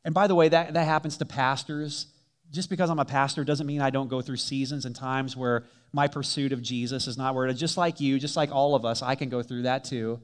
and 0.05 0.13
by 0.13 0.27
the 0.27 0.35
way, 0.35 0.49
that, 0.49 0.73
that 0.73 0.85
happens 0.85 1.17
to 1.17 1.25
pastors. 1.25 2.07
Just 2.49 2.69
because 2.69 2.89
I'm 2.89 2.99
a 2.99 3.05
pastor 3.05 3.43
doesn't 3.43 3.67
mean 3.67 3.81
I 3.81 3.89
don't 3.89 4.07
go 4.07 4.21
through 4.21 4.37
seasons 4.37 4.85
and 4.85 4.95
times 4.95 5.35
where 5.35 5.65
my 5.91 6.07
pursuit 6.07 6.53
of 6.53 6.61
Jesus 6.61 7.07
is 7.07 7.17
not 7.17 7.35
where 7.35 7.45
it 7.45 7.51
is. 7.51 7.59
Just 7.59 7.77
like 7.77 7.99
you, 7.99 8.19
just 8.19 8.37
like 8.37 8.51
all 8.51 8.73
of 8.73 8.85
us, 8.85 9.01
I 9.01 9.15
can 9.15 9.29
go 9.29 9.43
through 9.43 9.63
that 9.63 9.83
too. 9.83 10.21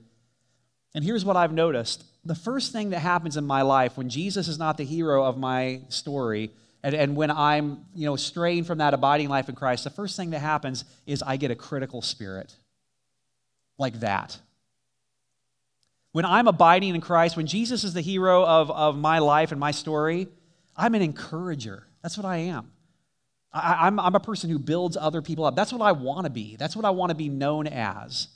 And 0.96 1.04
here's 1.04 1.26
what 1.26 1.36
I've 1.36 1.52
noticed 1.52 2.06
the 2.26 2.36
first 2.36 2.72
thing 2.72 2.92
that 2.92 3.00
happens 3.00 3.36
in 3.36 3.46
my 3.46 3.64
life 3.64 3.98
when 3.98 4.10
Jesus 4.10 4.48
is 4.48 4.58
not 4.58 4.78
the 4.78 4.86
hero 4.86 5.26
of 5.26 5.38
my 5.38 5.82
story, 5.90 6.52
and, 6.82 6.96
and 6.96 7.16
when 7.16 7.32
I'm 7.32 7.86
you 7.94 8.06
know 8.06 8.16
straying 8.16 8.64
from 8.64 8.78
that 8.78 8.94
abiding 8.94 9.30
life 9.30 9.50
in 9.50 9.56
Christ, 9.56 9.84
the 9.84 9.90
first 9.90 10.16
thing 10.16 10.30
that 10.30 10.40
happens 10.40 10.86
is 11.06 11.22
I 11.22 11.38
get 11.38 11.52
a 11.52 11.56
critical 11.56 12.02
spirit. 12.02 12.56
Like 13.78 14.00
that. 14.02 14.38
When 16.14 16.26
I'm 16.26 16.48
abiding 16.48 16.94
in 16.94 17.02
Christ, 17.02 17.36
when 17.36 17.48
Jesus 17.48 17.84
is 17.84 17.94
the 17.94 18.02
hero 18.02 18.46
of, 18.46 18.70
of 18.70 18.96
my 18.96 19.18
life 19.20 19.52
and 19.52 19.60
my 19.60 19.72
story, 19.72 20.28
I'm 20.78 20.94
an 20.94 21.02
encourager. 21.02 21.88
That's 22.04 22.18
what 22.18 22.26
I 22.26 22.38
am. 22.38 22.72
I, 23.52 23.88
am 23.88 24.00
I'm, 24.00 24.08
I'm 24.08 24.16
a 24.16 24.20
person 24.20 24.50
who 24.50 24.60
builds 24.60 24.96
other 24.96 25.24
people 25.24 25.44
up. 25.44 25.56
That's 25.56 25.74
what 25.74 25.82
I 25.82 25.92
want 25.92 26.26
to 26.26 26.30
be. 26.30 26.56
That's 26.56 26.76
what 26.76 26.86
I 26.86 26.92
want 26.92 27.10
to 27.10 27.16
be 27.16 27.30
known 27.30 27.66
as. 27.66 28.28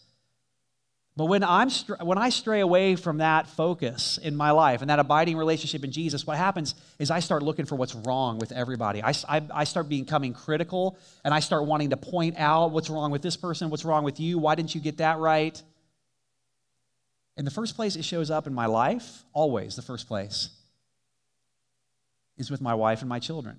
But 1.16 1.26
when, 1.26 1.44
I'm, 1.44 1.70
when 2.02 2.18
I 2.18 2.30
stray 2.30 2.62
away 2.62 2.96
from 2.96 3.20
that 3.20 3.48
focus 3.48 4.18
in 4.18 4.36
my 4.36 4.52
life 4.52 4.82
and 4.82 4.90
that 4.90 5.00
abiding 5.00 5.38
relationship 5.38 5.84
in 5.84 5.92
Jesus, 5.92 6.26
what 6.26 6.38
happens 6.38 6.74
is 6.98 7.12
I 7.12 7.20
start 7.20 7.44
looking 7.44 7.66
for 7.66 7.76
what's 7.76 7.94
wrong 7.94 8.40
with 8.40 8.52
everybody. 8.52 9.04
I, 9.04 9.14
I, 9.28 9.42
I, 9.54 9.64
start 9.64 9.90
becoming 9.90 10.34
critical 10.34 10.98
and 11.24 11.34
I 11.34 11.40
start 11.40 11.66
wanting 11.66 11.90
to 11.92 11.98
point 11.98 12.38
out 12.38 12.72
what's 12.72 12.90
wrong 12.90 13.10
with 13.12 13.24
this 13.24 13.36
person, 13.36 13.72
what's 13.72 13.86
wrong 13.86 14.04
with 14.04 14.20
you, 14.20 14.38
why 14.38 14.54
didn't 14.54 14.76
you 14.76 14.82
get 14.82 14.98
that 14.98 15.18
right? 15.18 15.62
In 17.38 17.46
the 17.46 17.52
first 17.52 17.76
place, 17.76 17.96
it 17.96 18.04
shows 18.04 18.32
up 18.32 18.48
in 18.48 18.54
my 18.54 18.66
life, 18.66 19.24
always 19.32 19.76
the 19.76 19.84
first 19.84 20.08
place, 20.08 20.50
is 22.36 22.50
with 22.50 22.62
my 22.62 22.74
wife 22.74 23.02
and 23.02 23.10
my 23.10 23.20
children. 23.20 23.58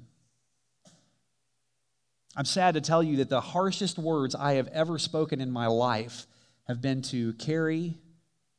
I'm 2.37 2.45
sad 2.45 2.75
to 2.75 2.81
tell 2.81 3.03
you 3.03 3.17
that 3.19 3.29
the 3.29 3.41
harshest 3.41 3.99
words 3.99 4.35
I 4.35 4.55
have 4.55 4.69
ever 4.69 4.99
spoken 4.99 5.41
in 5.41 5.51
my 5.51 5.69
life 5.69 6.27
have 6.67 6.83
been 6.83 7.03
to 7.03 7.33
Carrie 7.35 7.95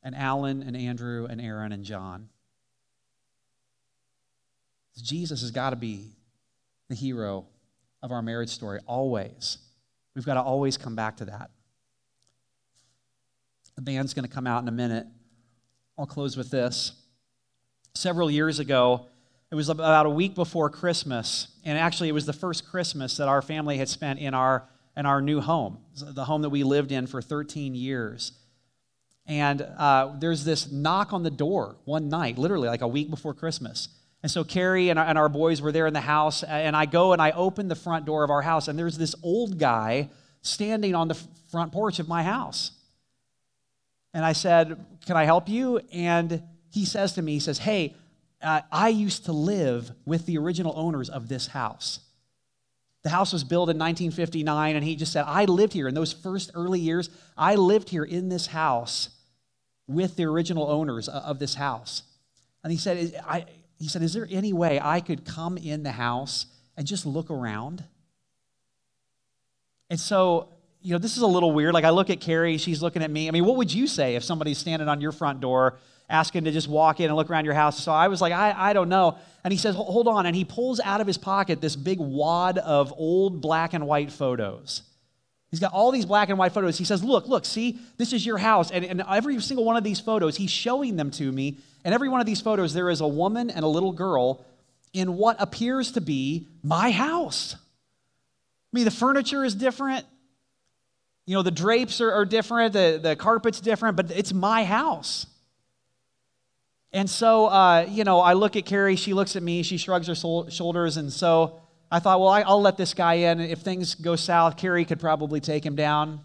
and 0.02 0.14
Alan 0.14 0.62
and 0.62 0.76
Andrew 0.76 1.26
and 1.28 1.40
Aaron 1.40 1.72
and 1.72 1.84
John. 1.84 2.28
Jesus 5.02 5.42
has 5.42 5.50
got 5.50 5.70
to 5.70 5.76
be 5.76 6.10
the 6.88 6.94
hero 6.94 7.46
of 8.02 8.10
our 8.10 8.22
marriage 8.22 8.50
story, 8.50 8.80
always. 8.86 9.58
We've 10.14 10.26
got 10.26 10.34
to 10.34 10.42
always 10.42 10.76
come 10.76 10.96
back 10.96 11.18
to 11.18 11.26
that. 11.26 11.50
The 13.80 13.92
band's 13.92 14.12
going 14.12 14.26
to 14.26 14.30
come 14.30 14.46
out 14.46 14.60
in 14.60 14.68
a 14.68 14.72
minute. 14.72 15.06
I'll 15.96 16.04
close 16.04 16.36
with 16.36 16.50
this. 16.50 16.92
Several 17.94 18.30
years 18.30 18.58
ago, 18.58 19.06
it 19.50 19.54
was 19.54 19.70
about 19.70 20.04
a 20.04 20.10
week 20.10 20.34
before 20.34 20.68
Christmas, 20.68 21.48
and 21.64 21.78
actually, 21.78 22.10
it 22.10 22.12
was 22.12 22.26
the 22.26 22.34
first 22.34 22.68
Christmas 22.68 23.16
that 23.16 23.26
our 23.26 23.40
family 23.40 23.78
had 23.78 23.88
spent 23.88 24.18
in 24.18 24.34
our 24.34 24.68
in 24.98 25.06
our 25.06 25.22
new 25.22 25.40
home, 25.40 25.78
the 25.98 26.26
home 26.26 26.42
that 26.42 26.50
we 26.50 26.62
lived 26.62 26.92
in 26.92 27.06
for 27.06 27.22
13 27.22 27.74
years. 27.74 28.32
And 29.24 29.62
uh, 29.62 30.14
there's 30.18 30.44
this 30.44 30.70
knock 30.70 31.14
on 31.14 31.22
the 31.22 31.30
door 31.30 31.78
one 31.86 32.10
night, 32.10 32.36
literally 32.36 32.68
like 32.68 32.82
a 32.82 32.88
week 32.88 33.08
before 33.08 33.32
Christmas. 33.32 33.88
And 34.22 34.30
so 34.30 34.44
Carrie 34.44 34.90
and 34.90 34.98
our, 34.98 35.06
and 35.06 35.16
our 35.16 35.30
boys 35.30 35.62
were 35.62 35.72
there 35.72 35.86
in 35.86 35.94
the 35.94 36.02
house, 36.02 36.42
and 36.42 36.76
I 36.76 36.84
go 36.84 37.14
and 37.14 37.22
I 37.22 37.30
open 37.30 37.68
the 37.68 37.74
front 37.74 38.04
door 38.04 38.24
of 38.24 38.30
our 38.30 38.42
house, 38.42 38.68
and 38.68 38.78
there's 38.78 38.98
this 38.98 39.14
old 39.22 39.58
guy 39.58 40.10
standing 40.42 40.94
on 40.94 41.08
the 41.08 41.16
front 41.50 41.72
porch 41.72 41.98
of 41.98 42.08
my 42.08 42.22
house. 42.22 42.72
And 44.12 44.24
I 44.24 44.32
said, 44.32 44.76
Can 45.06 45.16
I 45.16 45.24
help 45.24 45.48
you? 45.48 45.80
And 45.92 46.42
he 46.70 46.84
says 46.84 47.12
to 47.14 47.22
me, 47.22 47.34
He 47.34 47.40
says, 47.40 47.58
Hey, 47.58 47.94
uh, 48.42 48.62
I 48.72 48.88
used 48.88 49.26
to 49.26 49.32
live 49.32 49.92
with 50.06 50.26
the 50.26 50.38
original 50.38 50.72
owners 50.76 51.10
of 51.10 51.28
this 51.28 51.48
house. 51.48 52.00
The 53.02 53.10
house 53.10 53.32
was 53.32 53.44
built 53.44 53.70
in 53.70 53.78
1959, 53.78 54.76
and 54.76 54.84
he 54.84 54.94
just 54.94 55.12
said, 55.12 55.24
I 55.26 55.46
lived 55.46 55.72
here 55.72 55.88
in 55.88 55.94
those 55.94 56.12
first 56.12 56.50
early 56.54 56.80
years. 56.80 57.08
I 57.36 57.54
lived 57.54 57.88
here 57.88 58.04
in 58.04 58.28
this 58.28 58.48
house 58.48 59.10
with 59.86 60.16
the 60.16 60.24
original 60.26 60.68
owners 60.68 61.08
of 61.08 61.38
this 61.38 61.54
house. 61.54 62.02
And 62.62 62.70
he 62.70 62.78
said, 62.78 63.20
I, 63.26 63.46
he 63.78 63.88
said, 63.88 64.02
Is 64.02 64.12
there 64.12 64.28
any 64.30 64.52
way 64.52 64.78
I 64.82 65.00
could 65.00 65.24
come 65.24 65.56
in 65.56 65.82
the 65.82 65.92
house 65.92 66.46
and 66.76 66.86
just 66.86 67.06
look 67.06 67.30
around? 67.30 67.84
And 69.88 69.98
so, 69.98 70.50
you 70.82 70.92
know, 70.92 70.98
this 70.98 71.16
is 71.16 71.22
a 71.22 71.26
little 71.26 71.52
weird. 71.52 71.74
Like, 71.74 71.84
I 71.84 71.90
look 71.90 72.10
at 72.10 72.20
Carrie, 72.20 72.56
she's 72.56 72.82
looking 72.82 73.02
at 73.02 73.10
me. 73.10 73.28
I 73.28 73.30
mean, 73.30 73.44
what 73.44 73.56
would 73.56 73.72
you 73.72 73.86
say 73.86 74.16
if 74.16 74.24
somebody's 74.24 74.58
standing 74.58 74.88
on 74.88 75.00
your 75.00 75.12
front 75.12 75.40
door 75.40 75.78
asking 76.10 76.44
to 76.44 76.50
just 76.50 76.68
walk 76.68 77.00
in 77.00 77.06
and 77.06 77.16
look 77.16 77.30
around 77.30 77.44
your 77.44 77.54
house. 77.54 77.82
So 77.82 77.92
I 77.92 78.08
was 78.08 78.20
like, 78.20 78.32
I, 78.32 78.52
I 78.56 78.72
don't 78.72 78.88
know. 78.88 79.16
And 79.44 79.52
he 79.52 79.58
says, 79.58 79.74
hold 79.76 80.08
on. 80.08 80.26
And 80.26 80.34
he 80.34 80.44
pulls 80.44 80.80
out 80.80 81.00
of 81.00 81.06
his 81.06 81.16
pocket 81.16 81.60
this 81.60 81.76
big 81.76 81.98
wad 81.98 82.58
of 82.58 82.92
old 82.96 83.40
black 83.40 83.72
and 83.72 83.86
white 83.86 84.12
photos. 84.12 84.82
He's 85.50 85.60
got 85.60 85.72
all 85.72 85.90
these 85.90 86.06
black 86.06 86.28
and 86.28 86.38
white 86.38 86.52
photos. 86.52 86.78
He 86.78 86.84
says, 86.84 87.02
Look, 87.02 87.26
look, 87.26 87.44
see, 87.44 87.80
this 87.96 88.12
is 88.12 88.24
your 88.24 88.38
house. 88.38 88.70
And, 88.70 88.84
and 88.84 89.02
every 89.08 89.40
single 89.40 89.64
one 89.64 89.76
of 89.76 89.82
these 89.82 89.98
photos, 89.98 90.36
he's 90.36 90.50
showing 90.50 90.94
them 90.94 91.10
to 91.12 91.32
me. 91.32 91.58
And 91.84 91.92
every 91.92 92.08
one 92.08 92.20
of 92.20 92.26
these 92.26 92.40
photos, 92.40 92.72
there 92.72 92.88
is 92.88 93.00
a 93.00 93.08
woman 93.08 93.50
and 93.50 93.64
a 93.64 93.68
little 93.68 93.90
girl 93.90 94.44
in 94.92 95.16
what 95.16 95.36
appears 95.40 95.92
to 95.92 96.00
be 96.00 96.46
my 96.62 96.92
house. 96.92 97.56
I 97.56 97.58
mean, 98.72 98.84
the 98.84 98.92
furniture 98.92 99.44
is 99.44 99.56
different. 99.56 100.06
You 101.26 101.36
know, 101.36 101.42
the 101.42 101.50
drapes 101.50 102.00
are, 102.00 102.12
are 102.12 102.24
different, 102.24 102.72
the, 102.72 102.98
the 103.02 103.16
carpet's 103.16 103.60
different, 103.60 103.96
but 103.96 104.10
it's 104.10 104.32
my 104.32 104.64
house. 104.64 105.26
And 106.92 107.08
so, 107.08 107.46
uh, 107.46 107.86
you 107.88 108.02
know, 108.02 108.20
I 108.20 108.32
look 108.32 108.56
at 108.56 108.66
Carrie, 108.66 108.96
she 108.96 109.14
looks 109.14 109.36
at 109.36 109.42
me, 109.42 109.62
she 109.62 109.76
shrugs 109.76 110.08
her 110.08 110.14
shoulders, 110.14 110.96
and 110.96 111.12
so 111.12 111.60
I 111.90 112.00
thought, 112.00 112.20
well, 112.20 112.28
I, 112.28 112.42
will 112.42 112.60
let 112.60 112.76
this 112.76 112.94
guy 112.94 113.14
in. 113.14 113.40
If 113.40 113.60
things 113.60 113.94
go 113.94 114.16
south, 114.16 114.56
Carrie 114.56 114.84
could 114.84 114.98
probably 114.98 115.40
take 115.40 115.64
him 115.64 115.76
down. 115.76 116.20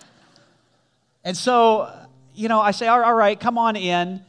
and 1.24 1.36
so, 1.36 1.90
you 2.34 2.48
know, 2.48 2.60
I 2.60 2.72
say, 2.72 2.86
all 2.86 3.14
right, 3.14 3.38
come 3.38 3.56
on 3.56 3.76
in. 3.76 4.22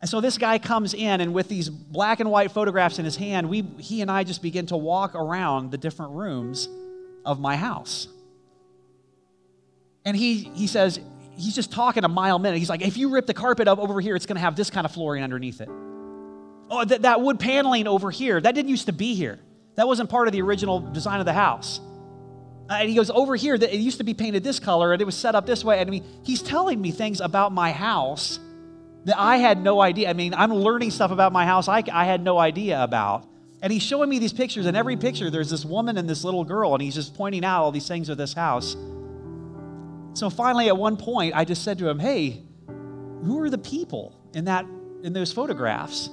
And 0.00 0.08
so 0.08 0.20
this 0.20 0.38
guy 0.38 0.58
comes 0.58 0.94
in, 0.94 1.20
and 1.20 1.34
with 1.34 1.48
these 1.48 1.68
black 1.68 2.20
and 2.20 2.30
white 2.30 2.52
photographs 2.52 2.98
in 2.98 3.04
his 3.04 3.16
hand, 3.16 3.48
we, 3.48 3.62
he 3.78 4.00
and 4.00 4.10
I 4.10 4.22
just 4.24 4.42
begin 4.42 4.66
to 4.66 4.76
walk 4.76 5.14
around 5.14 5.72
the 5.72 5.78
different 5.78 6.12
rooms 6.12 6.68
of 7.24 7.40
my 7.40 7.56
house. 7.56 8.06
And 10.08 10.16
he, 10.16 10.50
he 10.54 10.66
says, 10.66 10.98
he's 11.36 11.54
just 11.54 11.70
talking 11.70 12.02
a 12.02 12.08
mile 12.08 12.36
a 12.36 12.38
minute. 12.38 12.56
He's 12.56 12.70
like, 12.70 12.80
if 12.80 12.96
you 12.96 13.10
rip 13.10 13.26
the 13.26 13.34
carpet 13.34 13.68
up 13.68 13.78
over 13.78 14.00
here, 14.00 14.16
it's 14.16 14.24
going 14.24 14.36
to 14.36 14.40
have 14.40 14.56
this 14.56 14.70
kind 14.70 14.86
of 14.86 14.90
flooring 14.90 15.22
underneath 15.22 15.60
it. 15.60 15.68
Oh, 16.70 16.82
that, 16.82 17.02
that 17.02 17.20
wood 17.20 17.38
paneling 17.38 17.86
over 17.86 18.10
here, 18.10 18.40
that 18.40 18.54
didn't 18.54 18.70
used 18.70 18.86
to 18.86 18.94
be 18.94 19.14
here. 19.14 19.38
That 19.74 19.86
wasn't 19.86 20.08
part 20.08 20.26
of 20.26 20.32
the 20.32 20.40
original 20.40 20.80
design 20.80 21.20
of 21.20 21.26
the 21.26 21.34
house. 21.34 21.82
And 22.70 22.88
he 22.88 22.94
goes, 22.94 23.10
over 23.10 23.36
here, 23.36 23.56
it 23.56 23.70
used 23.74 23.98
to 23.98 24.04
be 24.04 24.14
painted 24.14 24.42
this 24.42 24.58
color 24.58 24.94
and 24.94 25.02
it 25.02 25.04
was 25.04 25.14
set 25.14 25.34
up 25.34 25.44
this 25.44 25.62
way. 25.62 25.78
And 25.78 25.90
I 25.90 25.90
mean, 25.90 26.06
he's 26.24 26.40
telling 26.40 26.80
me 26.80 26.90
things 26.90 27.20
about 27.20 27.52
my 27.52 27.70
house 27.70 28.40
that 29.04 29.18
I 29.18 29.36
had 29.36 29.62
no 29.62 29.78
idea. 29.82 30.08
I 30.08 30.14
mean, 30.14 30.32
I'm 30.32 30.54
learning 30.54 30.90
stuff 30.90 31.10
about 31.10 31.34
my 31.34 31.44
house 31.44 31.68
I, 31.68 31.82
I 31.92 32.06
had 32.06 32.22
no 32.22 32.38
idea 32.38 32.82
about. 32.82 33.28
And 33.60 33.70
he's 33.70 33.82
showing 33.82 34.08
me 34.08 34.18
these 34.18 34.32
pictures, 34.32 34.64
and 34.64 34.74
every 34.74 34.96
picture 34.96 35.28
there's 35.28 35.50
this 35.50 35.66
woman 35.66 35.98
and 35.98 36.08
this 36.08 36.24
little 36.24 36.44
girl, 36.44 36.72
and 36.74 36.80
he's 36.80 36.94
just 36.94 37.14
pointing 37.14 37.44
out 37.44 37.62
all 37.62 37.72
these 37.72 37.88
things 37.88 38.08
of 38.08 38.16
this 38.16 38.32
house. 38.32 38.74
So 40.18 40.28
finally, 40.30 40.66
at 40.66 40.76
one 40.76 40.96
point, 40.96 41.36
I 41.36 41.44
just 41.44 41.62
said 41.62 41.78
to 41.78 41.88
him, 41.88 42.00
Hey, 42.00 42.42
who 42.66 43.40
are 43.40 43.48
the 43.48 43.56
people 43.56 44.20
in 44.34 44.46
that 44.46 44.66
in 45.04 45.12
those 45.12 45.32
photographs? 45.32 46.10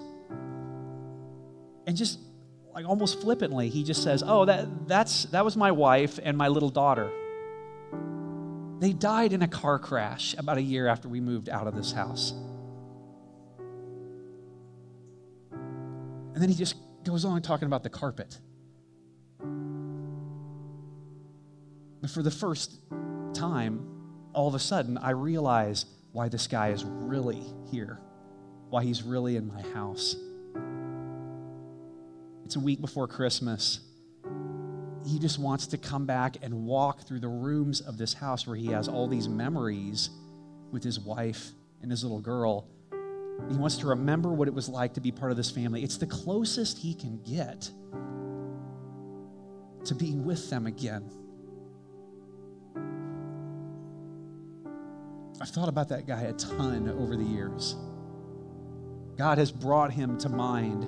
And 1.87 1.97
just 1.97 2.19
like 2.71 2.87
almost 2.87 3.19
flippantly, 3.19 3.69
he 3.69 3.83
just 3.83 4.03
says, 4.03 4.23
Oh, 4.23 4.45
that 4.45 4.87
that's 4.87 5.23
that 5.25 5.43
was 5.43 5.57
my 5.57 5.71
wife 5.71 6.19
and 6.21 6.37
my 6.37 6.49
little 6.49 6.69
daughter. 6.69 7.11
They 8.79 8.93
died 8.93 9.33
in 9.33 9.41
a 9.41 9.47
car 9.47 9.79
crash 9.79 10.35
about 10.37 10.59
a 10.59 10.61
year 10.61 10.85
after 10.85 11.09
we 11.09 11.19
moved 11.19 11.49
out 11.49 11.65
of 11.65 11.75
this 11.75 11.91
house. 11.91 12.31
And 15.51 16.43
then 16.43 16.49
he 16.49 16.53
just 16.53 16.75
goes 17.03 17.25
on 17.25 17.41
talking 17.41 17.65
about 17.65 17.81
the 17.81 17.89
carpet. 17.89 18.37
But 22.01 22.11
for 22.11 22.21
the 22.21 22.29
first 22.29 22.79
time, 23.33 23.94
all 24.35 24.47
of 24.47 24.53
a 24.53 24.59
sudden, 24.59 24.97
I 24.97 25.11
realize 25.11 25.85
why 26.11 26.27
this 26.29 26.45
guy 26.47 26.69
is 26.69 26.83
really 26.83 27.41
here, 27.71 27.99
why 28.69 28.83
he's 28.83 29.01
really 29.01 29.37
in 29.37 29.47
my 29.47 29.61
house. 29.73 30.15
It's 32.43 32.57
a 32.57 32.59
week 32.59 32.81
before 32.81 33.07
Christmas. 33.07 33.79
He 35.07 35.19
just 35.19 35.39
wants 35.39 35.67
to 35.67 35.77
come 35.77 36.05
back 36.05 36.37
and 36.41 36.65
walk 36.65 37.07
through 37.07 37.21
the 37.21 37.27
rooms 37.27 37.79
of 37.79 37.97
this 37.97 38.13
house 38.13 38.45
where 38.45 38.55
he 38.55 38.67
has 38.67 38.87
all 38.87 39.07
these 39.07 39.29
memories 39.29 40.09
with 40.71 40.83
his 40.83 40.99
wife 40.99 41.51
and 41.81 41.89
his 41.89 42.03
little 42.03 42.21
girl. 42.21 42.67
He 43.49 43.55
wants 43.55 43.77
to 43.77 43.87
remember 43.87 44.33
what 44.33 44.47
it 44.47 44.53
was 44.53 44.67
like 44.67 44.93
to 44.95 45.01
be 45.01 45.11
part 45.11 45.31
of 45.31 45.37
this 45.37 45.51
family. 45.51 45.83
It's 45.83 45.97
the 45.97 46.07
closest 46.07 46.77
he 46.77 46.93
can 46.93 47.21
get 47.23 47.69
to 49.85 49.95
being 49.95 50.25
with 50.25 50.49
them 50.49 50.67
again. 50.67 51.09
I've 55.41 55.49
thought 55.49 55.69
about 55.69 55.89
that 55.89 56.07
guy 56.07 56.21
a 56.21 56.33
ton 56.33 56.89
over 56.89 57.15
the 57.15 57.23
years. 57.23 57.75
God 59.17 59.37
has 59.37 59.51
brought 59.51 59.91
him 59.91 60.17
to 60.19 60.29
mind 60.29 60.87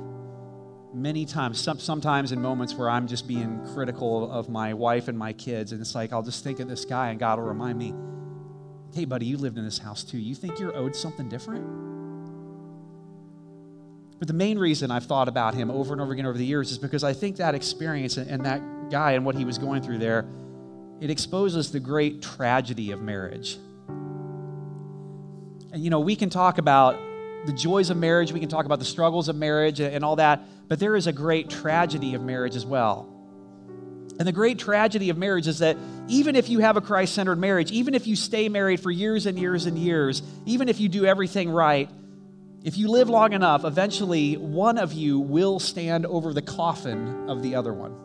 many 0.93 1.25
times, 1.25 1.60
some, 1.60 1.79
sometimes 1.79 2.31
in 2.31 2.41
moments 2.41 2.73
where 2.73 2.89
I'm 2.89 3.07
just 3.07 3.27
being 3.27 3.65
critical 3.73 4.31
of 4.31 4.49
my 4.49 4.73
wife 4.73 5.07
and 5.07 5.17
my 5.17 5.33
kids. 5.33 5.71
And 5.71 5.81
it's 5.81 5.95
like, 5.95 6.13
I'll 6.13 6.23
just 6.23 6.43
think 6.43 6.60
of 6.60 6.67
this 6.67 6.86
guy, 6.86 7.10
and 7.10 7.19
God 7.19 7.39
will 7.39 7.45
remind 7.45 7.77
me, 7.77 7.93
hey, 8.93 9.05
buddy, 9.05 9.25
you 9.25 9.38
lived 9.38 9.57
in 9.57 9.65
this 9.65 9.77
house 9.77 10.03
too. 10.03 10.17
You 10.17 10.33
think 10.33 10.60
you're 10.60 10.75
owed 10.75 10.95
something 10.95 11.29
different? 11.29 11.65
But 14.19 14.27
the 14.27 14.33
main 14.33 14.57
reason 14.57 14.89
I've 14.89 15.05
thought 15.05 15.27
about 15.27 15.53
him 15.53 15.69
over 15.69 15.93
and 15.93 16.01
over 16.01 16.13
again 16.13 16.25
over 16.25 16.38
the 16.38 16.45
years 16.45 16.71
is 16.71 16.77
because 16.77 17.03
I 17.03 17.13
think 17.13 17.38
that 17.38 17.53
experience 17.53 18.17
and 18.17 18.45
that 18.45 18.89
guy 18.89 19.12
and 19.12 19.25
what 19.25 19.36
he 19.36 19.45
was 19.45 19.57
going 19.57 19.83
through 19.83 19.99
there, 19.99 20.25
it 20.99 21.12
exposes 21.12 21.71
the 21.71 21.79
great 21.79 22.23
tragedy 22.23 22.91
of 22.91 23.01
marriage. 23.01 23.60
And 25.71 25.84
you 25.84 25.89
know, 25.89 25.99
we 25.99 26.15
can 26.15 26.30
talk 26.30 26.58
about 26.58 26.99
the 27.45 27.53
joys 27.53 27.89
of 27.89 27.97
marriage, 27.97 28.32
we 28.32 28.39
can 28.39 28.49
talk 28.49 28.65
about 28.65 28.80
the 28.80 28.86
struggles 28.86 29.30
of 29.30 29.36
marriage 29.36 29.80
and 29.80 30.03
all 30.03 30.17
that, 30.17 30.41
but 30.67 30.80
there 30.80 30.95
is 30.95 31.08
a 31.08 31.13
great 31.13 31.49
tragedy 31.49 32.13
of 32.13 32.21
marriage 32.21 32.56
as 32.56 32.65
well. 32.65 33.08
And 34.19 34.27
the 34.27 34.32
great 34.32 34.58
tragedy 34.58 35.10
of 35.10 35.17
marriage 35.17 35.47
is 35.47 35.60
that 35.60 35.77
even 36.08 36.36
if 36.36 36.49
you 36.49 36.60
have 36.60 36.75
a 36.75 36.82
Christ 36.82 37.13
centered 37.13 37.38
marriage, 37.38 37.71
even 37.71 37.93
if 37.93 38.08
you 38.08 38.15
stay 38.15 38.49
married 38.49 38.80
for 38.80 38.89
years 38.89 39.27
and 39.27 39.38
years 39.38 39.65
and 39.65 39.77
years, 39.77 40.23
even 40.45 40.69
if 40.69 40.80
you 40.80 40.89
do 40.89 41.06
everything 41.06 41.51
right, 41.51 41.89
if 42.63 42.77
you 42.77 42.89
live 42.89 43.10
long 43.10 43.34
enough, 43.34 43.63
eventually 43.63 44.36
one 44.36 44.77
of 44.77 44.91
you 44.91 45.19
will 45.19 45.60
stand 45.60 46.06
over 46.06 46.34
the 46.34 46.41
coffin 46.41 47.30
of 47.30 47.43
the 47.43 47.56
other 47.56 47.73
one. 47.73 47.95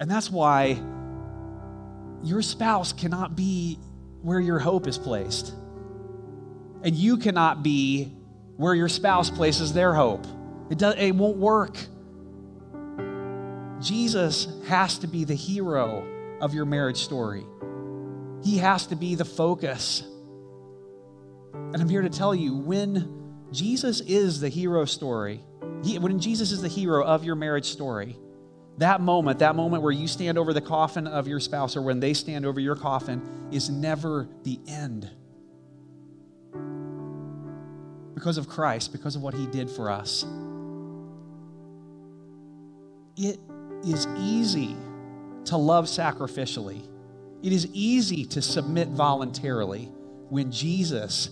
And 0.00 0.10
that's 0.10 0.30
why 0.30 0.82
your 2.22 2.42
spouse 2.42 2.92
cannot 2.92 3.36
be 3.36 3.78
where 4.22 4.40
your 4.40 4.58
hope 4.58 4.86
is 4.86 4.98
placed. 4.98 5.54
And 6.82 6.94
you 6.94 7.16
cannot 7.16 7.62
be 7.62 8.12
where 8.56 8.74
your 8.74 8.88
spouse 8.88 9.30
places 9.30 9.72
their 9.72 9.94
hope. 9.94 10.26
It, 10.70 10.78
does, 10.78 10.94
it 10.98 11.14
won't 11.14 11.36
work. 11.36 11.76
Jesus 13.80 14.46
has 14.68 14.98
to 14.98 15.06
be 15.06 15.24
the 15.24 15.34
hero 15.34 16.06
of 16.40 16.54
your 16.54 16.64
marriage 16.64 16.98
story. 16.98 17.44
He 18.42 18.58
has 18.58 18.86
to 18.88 18.96
be 18.96 19.14
the 19.14 19.24
focus. 19.24 20.02
And 21.52 21.76
I'm 21.76 21.88
here 21.88 22.02
to 22.02 22.10
tell 22.10 22.34
you 22.34 22.56
when 22.56 23.46
Jesus 23.52 24.00
is 24.00 24.40
the 24.40 24.48
hero 24.48 24.84
story, 24.84 25.40
he, 25.82 25.98
when 25.98 26.18
Jesus 26.18 26.52
is 26.52 26.62
the 26.62 26.68
hero 26.68 27.04
of 27.04 27.24
your 27.24 27.34
marriage 27.34 27.66
story, 27.66 28.16
that 28.80 29.02
moment, 29.02 29.40
that 29.40 29.56
moment 29.56 29.82
where 29.82 29.92
you 29.92 30.08
stand 30.08 30.38
over 30.38 30.54
the 30.54 30.60
coffin 30.60 31.06
of 31.06 31.28
your 31.28 31.38
spouse 31.38 31.76
or 31.76 31.82
when 31.82 32.00
they 32.00 32.14
stand 32.14 32.46
over 32.46 32.58
your 32.58 32.74
coffin, 32.74 33.48
is 33.52 33.68
never 33.68 34.26
the 34.42 34.58
end. 34.66 35.10
Because 38.14 38.38
of 38.38 38.48
Christ, 38.48 38.90
because 38.90 39.16
of 39.16 39.22
what 39.22 39.34
he 39.34 39.46
did 39.48 39.68
for 39.68 39.90
us. 39.90 40.24
It 43.18 43.38
is 43.86 44.06
easy 44.16 44.74
to 45.46 45.58
love 45.58 45.84
sacrificially, 45.84 46.82
it 47.42 47.52
is 47.52 47.66
easy 47.72 48.24
to 48.26 48.40
submit 48.40 48.88
voluntarily 48.88 49.90
when 50.30 50.50
Jesus 50.50 51.28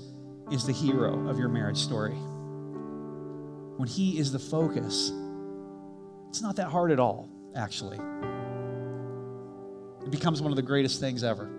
is 0.51 0.67
the 0.67 0.73
hero 0.73 1.29
of 1.29 1.39
your 1.39 1.49
marriage 1.49 1.79
story. 1.79 2.17
When 3.77 3.89
he 3.89 4.19
is 4.19 4.33
the 4.33 4.39
focus, 4.39 5.13
it's 6.29 6.43
not 6.43 6.57
that 6.57 6.69
hard 6.69 6.91
at 6.91 6.99
all 6.99 7.29
actually. 7.59 7.99
It 10.05 10.11
becomes 10.11 10.41
one 10.41 10.53
of 10.53 10.57
the 10.57 10.63
greatest 10.63 11.01
things 11.01 11.25
ever. 11.25 11.51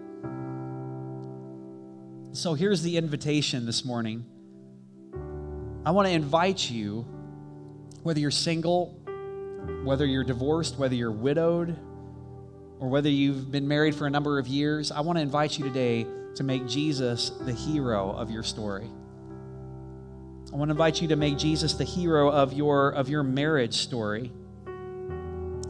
So 2.32 2.54
here's 2.54 2.82
the 2.82 2.98
invitation 2.98 3.66
this 3.66 3.84
morning. 3.84 4.26
I 5.86 5.92
want 5.92 6.08
to 6.08 6.14
invite 6.14 6.70
you, 6.70 7.06
whether 8.04 8.20
you're 8.20 8.32
single, 8.32 8.88
whether 9.84 10.06
you're 10.06 10.24
divorced, 10.24 10.78
whether 10.78 10.96
you're 10.96 11.12
widowed, 11.12 11.78
or 12.80 12.88
whether 12.88 13.10
you've 13.10 13.52
been 13.52 13.68
married 13.68 13.94
for 13.94 14.08
a 14.08 14.10
number 14.10 14.40
of 14.40 14.48
years, 14.48 14.92
I 14.92 15.02
want 15.02 15.18
to 15.18 15.22
invite 15.22 15.60
you 15.60 15.66
today 15.66 16.08
to 16.36 16.44
make 16.44 16.66
Jesus 16.66 17.32
the 17.42 17.52
hero 17.54 18.12
of 18.12 18.32
your 18.32 18.44
story. 18.44 18.90
I 20.52 20.56
want 20.56 20.70
to 20.70 20.72
invite 20.72 21.02
you 21.02 21.08
to 21.10 21.16
make 21.16 21.38
Jesus 21.38 21.74
the 21.74 21.84
hero 21.84 22.32
of 22.32 22.54
your, 22.54 22.92
of 22.92 23.10
your 23.10 23.24
marriage 23.24 23.76
story. 23.76 24.32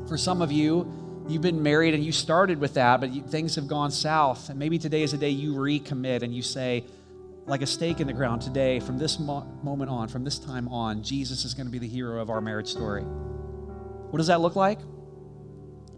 For 0.10 0.18
some 0.18 0.42
of 0.42 0.52
you, 0.52 0.92
you've 1.28 1.44
been 1.44 1.62
married 1.62 1.94
and 1.94 2.04
you 2.04 2.12
started 2.12 2.60
with 2.60 2.74
that, 2.74 3.00
but 3.00 3.14
you, 3.14 3.22
things 3.22 3.56
have 3.56 3.68
gone 3.68 3.92
south. 3.92 4.50
And 4.50 4.58
maybe 4.58 4.80
today 4.80 5.04
is 5.04 5.14
a 5.14 5.18
day 5.18 5.30
you 5.30 5.54
recommit 5.54 6.24
and 6.24 6.34
you 6.34 6.42
say, 6.42 6.84
like 7.46 7.62
a 7.62 7.68
stake 7.68 8.00
in 8.00 8.08
the 8.08 8.14
ground, 8.14 8.42
today, 8.42 8.80
from 8.80 8.98
this 8.98 9.20
mo- 9.20 9.48
moment 9.62 9.92
on, 9.92 10.08
from 10.08 10.24
this 10.24 10.40
time 10.40 10.68
on, 10.68 11.04
Jesus 11.04 11.46
is 11.46 11.54
going 11.54 11.68
to 11.68 11.72
be 11.72 11.78
the 11.78 11.88
hero 11.88 12.20
of 12.22 12.32
our 12.32 12.42
marriage 12.42 12.68
story. 12.68 13.04
What 13.04 14.18
does 14.18 14.28
that 14.28 14.42
look 14.42 14.56
like? 14.56 14.80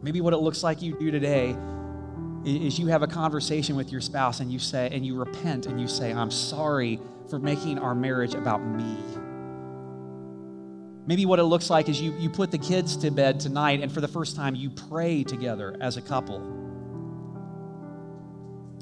Maybe 0.01 0.19
what 0.19 0.33
it 0.33 0.37
looks 0.37 0.61
like 0.61 0.81
you 0.81 0.99
do 0.99 1.09
today 1.09 1.55
is 2.43 2.77
you 2.77 2.87
have 2.87 3.03
a 3.03 3.07
conversation 3.07 3.77
with 3.77 3.93
your 3.93 4.01
spouse 4.01 4.41
and 4.41 4.51
you 4.51 4.59
say, 4.59 4.89
and 4.91 5.05
you 5.05 5.15
repent 5.15 5.67
and 5.67 5.79
you 5.79 5.87
say, 5.87 6.11
I'm 6.11 6.31
sorry 6.31 6.99
for 7.29 7.39
making 7.39 7.79
our 7.79 7.95
marriage 7.95 8.33
about 8.33 8.61
me. 8.61 8.97
Maybe 11.11 11.25
what 11.25 11.39
it 11.39 11.43
looks 11.43 11.69
like 11.69 11.89
is 11.89 11.99
you, 11.99 12.13
you 12.13 12.29
put 12.29 12.51
the 12.51 12.57
kids 12.57 12.95
to 12.95 13.11
bed 13.11 13.37
tonight, 13.37 13.81
and 13.81 13.91
for 13.91 13.99
the 13.99 14.07
first 14.07 14.33
time, 14.33 14.55
you 14.55 14.69
pray 14.69 15.25
together 15.25 15.75
as 15.81 15.97
a 15.97 16.01
couple. 16.01 16.37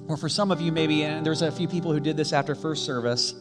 Or 0.08 0.16
for 0.16 0.30
some 0.30 0.52
of 0.52 0.62
you, 0.62 0.72
maybe, 0.72 1.06
and 1.06 1.26
there's 1.26 1.42
a 1.42 1.52
few 1.52 1.68
people 1.68 1.92
who 1.92 2.00
did 2.00 2.16
this 2.16 2.32
after 2.32 2.54
first 2.54 2.86
service. 2.86 3.34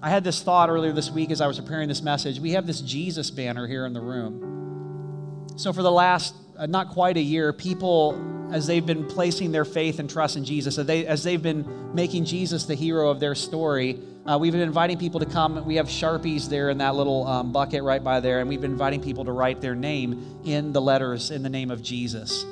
I 0.00 0.08
had 0.08 0.24
this 0.24 0.42
thought 0.42 0.70
earlier 0.70 0.92
this 0.92 1.10
week 1.10 1.30
as 1.30 1.42
I 1.42 1.46
was 1.46 1.60
preparing 1.60 1.88
this 1.88 2.00
message. 2.00 2.40
We 2.40 2.52
have 2.52 2.66
this 2.66 2.80
Jesus 2.80 3.30
banner 3.30 3.66
here 3.66 3.84
in 3.84 3.92
the 3.92 4.00
room. 4.00 5.46
So, 5.56 5.70
for 5.74 5.82
the 5.82 5.92
last 5.92 6.34
uh, 6.56 6.64
not 6.64 6.88
quite 6.88 7.18
a 7.18 7.20
year, 7.20 7.52
people, 7.52 8.14
as 8.52 8.66
they've 8.66 8.84
been 8.84 9.06
placing 9.06 9.52
their 9.52 9.64
faith 9.64 9.98
and 9.98 10.08
trust 10.08 10.36
in 10.36 10.44
Jesus, 10.44 10.78
as, 10.78 10.86
they, 10.86 11.06
as 11.06 11.22
they've 11.22 11.42
been 11.42 11.94
making 11.94 12.24
Jesus 12.24 12.64
the 12.64 12.74
hero 12.74 13.10
of 13.10 13.18
their 13.18 13.34
story, 13.34 13.98
uh, 14.26 14.38
we've 14.40 14.52
been 14.52 14.60
inviting 14.60 14.98
people 14.98 15.20
to 15.20 15.26
come. 15.26 15.64
We 15.64 15.76
have 15.76 15.86
Sharpies 15.86 16.48
there 16.48 16.70
in 16.70 16.78
that 16.78 16.94
little 16.94 17.26
um, 17.26 17.52
bucket 17.52 17.82
right 17.82 18.02
by 18.02 18.20
there, 18.20 18.40
and 18.40 18.48
we've 18.48 18.60
been 18.60 18.72
inviting 18.72 19.00
people 19.00 19.24
to 19.24 19.32
write 19.32 19.60
their 19.60 19.74
name 19.74 20.40
in 20.44 20.72
the 20.72 20.80
letters 20.80 21.30
in 21.30 21.42
the 21.42 21.48
name 21.48 21.70
of 21.70 21.82
Jesus. 21.82 22.44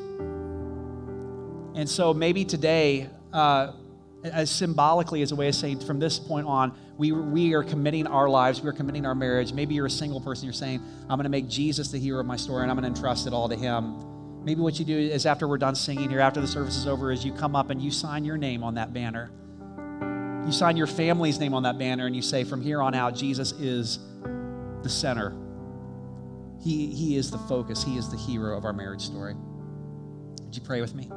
And 1.75 1.89
so 1.89 2.13
maybe 2.13 2.45
today, 2.45 3.09
uh, 3.33 3.73
as 4.25 4.51
symbolically 4.51 5.23
as 5.23 5.33
a 5.33 5.37
way 5.37 5.49
of 5.49 5.55
saying 5.55 5.81
from 5.81 5.99
this 5.99 6.19
point 6.19 6.47
on, 6.47 6.77
we, 6.99 7.13
we 7.13 7.55
are 7.55 7.63
committing 7.63 8.07
our 8.07 8.29
lives, 8.29 8.61
we're 8.61 8.73
committing 8.73 9.07
our 9.07 9.15
marriage. 9.15 9.53
Maybe 9.53 9.75
you're 9.75 9.87
a 9.87 9.91
single 9.91 10.21
person, 10.21 10.45
you're 10.45 10.53
saying, 10.53 10.83
I'm 11.09 11.17
going 11.17 11.25
to 11.25 11.31
make 11.31 11.49
Jesus 11.49 11.91
the 11.91 11.99
hero 11.99 12.21
of 12.21 12.27
my 12.27 12.37
story, 12.37 12.63
and 12.63 12.71
I'm 12.71 12.77
going 12.79 12.93
to 12.93 12.99
entrust 12.99 13.27
it 13.27 13.33
all 13.33 13.49
to 13.49 13.57
Him. 13.57 14.10
Maybe 14.43 14.61
what 14.61 14.79
you 14.79 14.85
do 14.85 14.97
is 14.97 15.27
after 15.27 15.47
we're 15.47 15.59
done 15.59 15.75
singing 15.75 16.09
here, 16.09 16.21
after 16.21 16.41
the 16.41 16.47
service 16.47 16.77
is 16.77 16.87
over, 16.87 17.13
is 17.13 17.25
you 17.25 17.33
come 17.33 17.55
up 17.55 17.71
and 17.71 17.81
you 17.81 17.91
sign 17.91 18.25
your 18.25 18.39
name 18.39 18.63
on 18.63 18.75
that 18.75 18.93
banner. 18.95 19.31
You 20.47 20.53
sign 20.53 20.77
your 20.77 20.87
family's 20.87 21.39
name 21.39 21.53
on 21.53 21.63
that 21.65 21.79
banner 21.79 22.07
and 22.07 22.17
you 22.17 22.23
say, 22.23 22.45
from 22.45 22.63
here 22.63 22.81
on 22.81 22.95
out, 22.95 23.15
Jesus 23.15 23.53
is 23.53 23.99
the 24.83 24.89
center. 24.89 25.37
He, 26.63 26.87
he 26.87 27.17
is 27.17 27.31
the 27.31 27.39
focus. 27.39 27.83
He 27.85 27.99
is 27.99 28.11
the 28.11 28.17
hero 28.17 28.57
of 28.57 28.65
our 28.65 28.73
marriage 28.73 29.03
story. 29.03 29.35
Would 29.35 30.57
you 30.57 30.63
pray 30.63 30.81
with 30.81 30.95
me? 30.95 31.11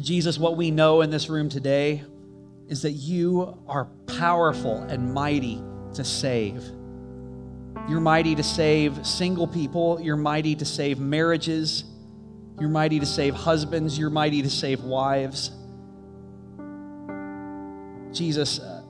Jesus, 0.00 0.38
what 0.38 0.56
we 0.56 0.70
know 0.70 1.02
in 1.02 1.10
this 1.10 1.28
room 1.28 1.48
today 1.48 2.02
is 2.68 2.82
that 2.82 2.92
you 2.92 3.58
are 3.68 3.86
powerful 4.06 4.78
and 4.82 5.12
mighty 5.12 5.62
to 5.94 6.04
save. 6.04 6.64
You're 7.88 8.00
mighty 8.00 8.34
to 8.34 8.42
save 8.42 9.06
single 9.06 9.46
people, 9.46 10.00
you're 10.00 10.16
mighty 10.16 10.54
to 10.56 10.64
save 10.64 10.98
marriages. 10.98 11.84
You're 12.60 12.68
mighty 12.68 13.00
to 13.00 13.06
save 13.06 13.34
husbands. 13.34 13.98
You're 13.98 14.10
mighty 14.10 14.42
to 14.42 14.50
save 14.50 14.84
wives. 14.84 15.50
Jesus, 18.12 18.60
uh, 18.60 18.82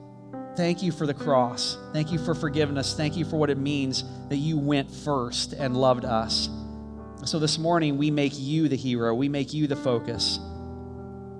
thank 0.55 0.83
you 0.83 0.91
for 0.91 1.07
the 1.07 1.13
cross. 1.13 1.77
Thank 1.91 2.11
you 2.11 2.19
for 2.19 2.35
forgiveness. 2.35 2.95
Thank 2.95 3.17
you 3.17 3.25
for 3.25 3.37
what 3.37 3.49
it 3.49 3.57
means 3.57 4.03
that 4.29 4.37
you 4.37 4.57
went 4.57 4.91
first 4.91 5.53
and 5.53 5.75
loved 5.75 6.05
us. 6.05 6.47
So 7.23 7.39
this 7.39 7.57
morning, 7.57 7.97
we 7.97 8.11
make 8.11 8.33
you 8.35 8.67
the 8.67 8.75
hero, 8.75 9.15
we 9.15 9.29
make 9.29 9.51
you 9.51 9.65
the 9.65 9.75
focus. 9.75 10.39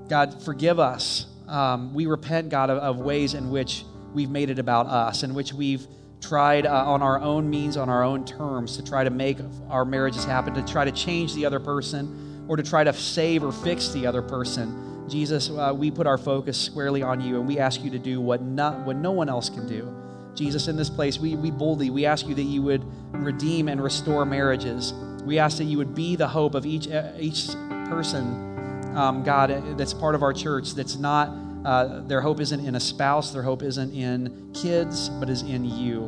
God, 0.08 0.42
forgive 0.42 0.80
us. 0.80 1.28
Um, 1.48 1.94
we 1.94 2.08
repent, 2.08 2.50
God, 2.50 2.72
of, 2.72 2.80
of, 2.80 2.98
ways 2.98 3.36
in 3.36 3.52
which 3.52 3.86
we've 4.16 4.32
made 4.32 4.50
it 4.50 4.58
about 4.58 4.88
us, 4.88 5.22
in 5.22 5.36
which 5.36 5.54
we've 5.54 5.86
tried 6.22 6.66
uh, 6.66 6.86
on 6.86 7.02
our 7.02 7.20
own 7.22 7.50
means, 7.50 7.78
on 7.78 7.90
our 7.90 8.04
own 8.04 8.26
terms, 8.26 8.78
to 8.78 8.84
try 8.84 9.04
to 9.04 9.10
make 9.10 9.38
our 9.70 9.86
marriages 9.86 10.26
happen, 10.26 10.54
to 10.54 10.64
try 10.64 10.86
to 10.86 10.92
change 10.92 11.34
the 11.34 11.46
other 11.46 11.60
person, 11.60 12.46
or 12.48 12.58
to 12.58 12.64
try 12.64 12.84
to 12.84 12.94
save 12.94 13.44
or 13.44 13.52
fix 13.52 13.90
the 13.90 14.06
other 14.06 14.22
person. 14.22 15.08
Jesus, 15.10 15.50
uh, 15.50 15.74
we 15.76 15.92
put 15.92 16.08
our 16.08 16.18
focus 16.18 16.60
squarely 16.60 17.04
on 17.04 17.22
you 17.22 17.38
and 17.40 17.48
we 17.48 17.60
ask 17.60 17.84
you 17.84 17.92
to 17.92 18.00
do 18.00 18.20
what, 18.20 18.42
not, 18.42 18.80
what 18.86 18.96
no 18.96 19.12
one 19.12 19.30
else 19.30 19.50
can 19.50 19.68
do. 19.68 19.94
Jesus, 20.34 20.68
in 20.68 20.76
this 20.76 20.90
place, 20.90 21.20
we, 21.20 21.36
we 21.36 21.52
boldly, 21.52 21.90
we 21.90 22.06
ask 22.06 22.28
you 22.28 22.36
that 22.36 22.44
you 22.44 22.62
would 22.62 22.84
redeem 23.14 23.68
and 23.68 23.82
restore 23.82 24.26
marriages. 24.26 24.94
We 25.24 25.40
ask 25.40 25.58
that 25.58 25.64
you 25.66 25.78
would 25.78 25.96
be 25.96 26.16
the 26.16 26.28
hope 26.28 26.56
of 26.56 26.66
each, 26.66 26.88
each 27.18 27.48
person, 27.88 28.96
um, 28.96 29.24
God, 29.24 29.78
that's 29.78 29.94
part 29.94 30.16
of 30.16 30.24
our 30.24 30.34
church, 30.34 30.74
that's 30.74 30.98
not, 30.98 31.30
uh, 31.66 32.02
their 32.02 32.22
hope 32.22 32.40
isn't 32.40 32.66
in 32.66 32.76
a 32.76 32.80
spouse, 32.80 33.32
their 33.32 33.42
hope 33.42 33.64
isn't 33.64 33.94
in 33.94 34.52
kids, 34.54 35.10
but 35.10 35.30
is 35.30 35.42
in 35.42 35.66
you. 35.66 36.04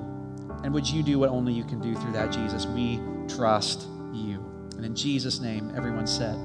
And 0.63 0.73
would 0.73 0.87
you 0.87 1.03
do 1.03 1.19
what 1.19 1.29
only 1.29 1.53
you 1.53 1.63
can 1.63 1.79
do 1.79 1.95
through 1.95 2.13
that, 2.13 2.31
Jesus? 2.31 2.65
We 2.67 2.99
trust 3.27 3.87
you. 4.13 4.43
And 4.75 4.85
in 4.85 4.95
Jesus' 4.95 5.39
name, 5.39 5.73
everyone 5.75 6.07
said. 6.07 6.37